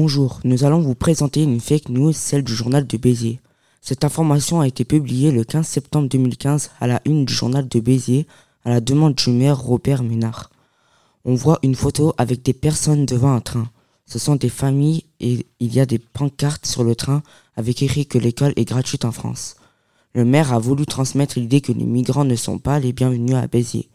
Bonjour, 0.00 0.38
nous 0.44 0.62
allons 0.62 0.78
vous 0.78 0.94
présenter 0.94 1.42
une 1.42 1.58
fake 1.58 1.88
news, 1.88 2.12
celle 2.12 2.44
du 2.44 2.54
journal 2.54 2.86
de 2.86 2.96
Béziers. 2.96 3.40
Cette 3.80 4.04
information 4.04 4.60
a 4.60 4.68
été 4.68 4.84
publiée 4.84 5.32
le 5.32 5.42
15 5.42 5.66
septembre 5.66 6.08
2015 6.08 6.70
à 6.78 6.86
la 6.86 7.00
une 7.04 7.24
du 7.24 7.34
journal 7.34 7.66
de 7.66 7.80
Béziers 7.80 8.28
à 8.64 8.70
la 8.70 8.80
demande 8.80 9.16
du 9.16 9.30
maire 9.30 9.58
Robert 9.58 10.04
Ménard. 10.04 10.52
On 11.24 11.34
voit 11.34 11.58
une 11.64 11.74
photo 11.74 12.14
avec 12.16 12.42
des 12.42 12.52
personnes 12.52 13.06
devant 13.06 13.32
un 13.34 13.40
train. 13.40 13.68
Ce 14.06 14.20
sont 14.20 14.36
des 14.36 14.48
familles 14.48 15.02
et 15.18 15.44
il 15.58 15.74
y 15.74 15.80
a 15.80 15.84
des 15.84 15.98
pancartes 15.98 16.64
sur 16.64 16.84
le 16.84 16.94
train 16.94 17.24
avec 17.56 17.82
écrit 17.82 18.06
que 18.06 18.18
l'école 18.18 18.52
est 18.54 18.68
gratuite 18.68 19.04
en 19.04 19.10
France. 19.10 19.56
Le 20.14 20.24
maire 20.24 20.52
a 20.52 20.60
voulu 20.60 20.86
transmettre 20.86 21.40
l'idée 21.40 21.60
que 21.60 21.72
les 21.72 21.86
migrants 21.86 22.24
ne 22.24 22.36
sont 22.36 22.60
pas 22.60 22.78
les 22.78 22.92
bienvenus 22.92 23.34
à 23.34 23.48
Béziers. 23.48 23.88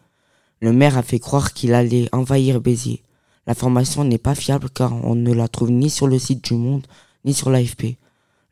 Le 0.60 0.74
maire 0.74 0.98
a 0.98 1.02
fait 1.02 1.18
croire 1.18 1.54
qu'il 1.54 1.72
allait 1.72 2.10
envahir 2.12 2.60
Béziers. 2.60 3.03
L'information 3.46 4.04
n'est 4.04 4.18
pas 4.18 4.34
fiable 4.34 4.70
car 4.70 4.92
on 5.04 5.14
ne 5.14 5.32
la 5.32 5.48
trouve 5.48 5.70
ni 5.70 5.90
sur 5.90 6.06
le 6.06 6.18
site 6.18 6.44
du 6.44 6.54
Monde 6.54 6.86
ni 7.24 7.34
sur 7.34 7.50
l'AFP. 7.50 7.96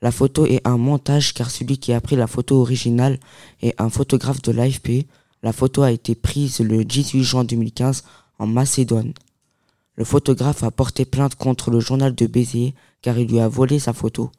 La 0.00 0.11
photo 0.11 0.46
est 0.46 0.66
un 0.66 0.78
montage 0.78 1.33
car 1.33 1.50
celui 1.50 1.78
qui 1.78 1.92
a 1.92 2.00
pris 2.00 2.16
la 2.16 2.26
photo 2.26 2.61
originale 2.61 3.20
est 3.61 3.81
un 3.81 3.88
photographe 3.88 4.42
de 4.42 4.52
l'AFP. 4.52 5.07
La 5.42 5.52
photo 5.52 5.83
a 5.83 5.92
été 5.92 6.14
prise 6.14 6.61
le 6.61 6.85
18 6.85 7.22
juin 7.22 7.44
2015 7.44 8.05
en 8.38 8.46
Macédoine. 8.46 9.12
Le 9.96 10.05
photographe 10.05 10.62
a 10.62 10.70
porté 10.70 11.05
plainte 11.05 11.35
contre 11.35 11.70
le 11.70 11.81
journal 11.81 12.14
de 12.14 12.26
Béziers 12.26 12.74
car 13.02 13.18
il 13.18 13.28
lui 13.28 13.40
a 13.40 13.48
volé 13.48 13.78
sa 13.78 13.92
photo. 13.92 14.31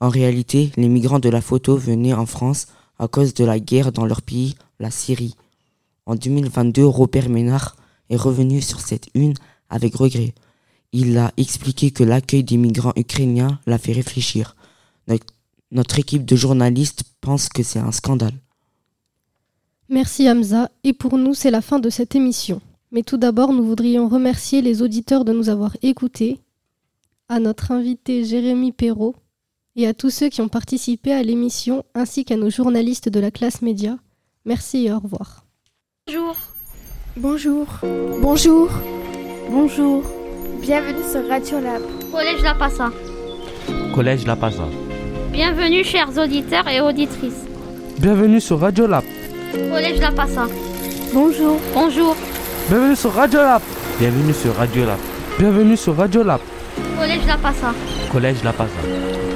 En 0.00 0.08
réalité, 0.08 0.72
les 0.76 0.88
migrants 0.88 1.18
de 1.18 1.28
la 1.28 1.40
photo 1.40 1.76
venaient 1.76 2.14
en 2.14 2.26
France 2.26 2.66
à 2.98 3.08
cause 3.08 3.34
de 3.34 3.44
la 3.44 3.58
guerre 3.58 3.92
dans 3.92 4.06
leur 4.06 4.22
pays, 4.22 4.56
la 4.78 4.90
Syrie. 4.90 5.36
En 6.06 6.14
2022, 6.14 6.84
Robert 6.84 7.28
Ménard 7.28 7.76
est 8.08 8.16
revenu 8.16 8.60
sur 8.60 8.80
cette 8.80 9.08
une 9.14 9.34
avec 9.70 9.94
regret. 9.94 10.34
Il 10.92 11.16
a 11.18 11.32
expliqué 11.36 11.92
que 11.92 12.04
l'accueil 12.04 12.44
des 12.44 12.56
migrants 12.56 12.92
ukrainiens 12.96 13.60
l'a 13.66 13.78
fait 13.78 13.92
réfléchir. 13.92 14.56
Notre, 15.06 15.26
notre 15.70 15.98
équipe 15.98 16.24
de 16.24 16.36
journalistes 16.36 17.04
pense 17.20 17.48
que 17.48 17.62
c'est 17.62 17.78
un 17.78 17.92
scandale. 17.92 18.34
Merci 19.88 20.28
Hamza, 20.28 20.70
et 20.84 20.92
pour 20.92 21.16
nous 21.16 21.34
c'est 21.34 21.50
la 21.50 21.62
fin 21.62 21.78
de 21.78 21.90
cette 21.90 22.14
émission. 22.14 22.60
Mais 22.92 23.02
tout 23.02 23.16
d'abord 23.16 23.52
nous 23.52 23.64
voudrions 23.64 24.08
remercier 24.08 24.62
les 24.62 24.82
auditeurs 24.82 25.24
de 25.24 25.32
nous 25.32 25.48
avoir 25.48 25.76
écoutés, 25.82 26.40
à 27.28 27.38
notre 27.38 27.70
invité 27.70 28.24
Jérémy 28.24 28.72
Perrault, 28.72 29.14
et 29.76 29.86
à 29.86 29.94
tous 29.94 30.10
ceux 30.10 30.28
qui 30.28 30.40
ont 30.40 30.48
participé 30.48 31.12
à 31.12 31.22
l'émission, 31.22 31.84
ainsi 31.94 32.24
qu'à 32.24 32.36
nos 32.36 32.50
journalistes 32.50 33.08
de 33.08 33.20
la 33.20 33.30
classe 33.30 33.62
média. 33.62 33.98
Merci 34.44 34.86
et 34.86 34.92
au 34.92 34.98
revoir. 34.98 35.44
Bonjour. 36.06 36.36
Bonjour. 37.16 37.66
Bonjour. 38.20 38.70
Bonjour. 39.52 40.04
Bienvenue 40.60 41.02
sur 41.10 41.28
Radio 41.28 41.58
Lab. 41.58 41.82
Collège 42.12 42.40
La 42.44 42.54
Passa. 42.54 42.90
Collège 43.92 44.24
La 44.24 44.36
Passa. 44.36 44.62
Bienvenue 45.32 45.82
chers 45.82 46.16
auditeurs 46.16 46.68
et 46.68 46.80
auditrices. 46.80 47.44
Bienvenue 47.98 48.40
sur 48.40 48.60
Radio 48.60 48.86
Lab. 48.86 49.02
Collège 49.52 50.00
La 50.00 50.12
Passa. 50.12 50.46
Bonjour. 51.12 51.58
Bonjour. 51.74 52.16
Bienvenue 52.68 52.94
sur 52.94 53.12
Radio 53.12 53.40
Lab. 53.40 53.62
Bienvenue 53.98 54.32
sur 54.32 54.54
Radio 54.54 54.84
Lab. 54.86 54.98
Bienvenue 55.36 55.76
sur 55.76 55.96
Radio 55.96 56.22
Lab. 56.22 56.40
Collège 56.96 57.26
La 57.26 57.36
Passa. 57.36 57.74
Collège 58.12 58.44
La 58.44 58.52
Passa. 58.52 59.29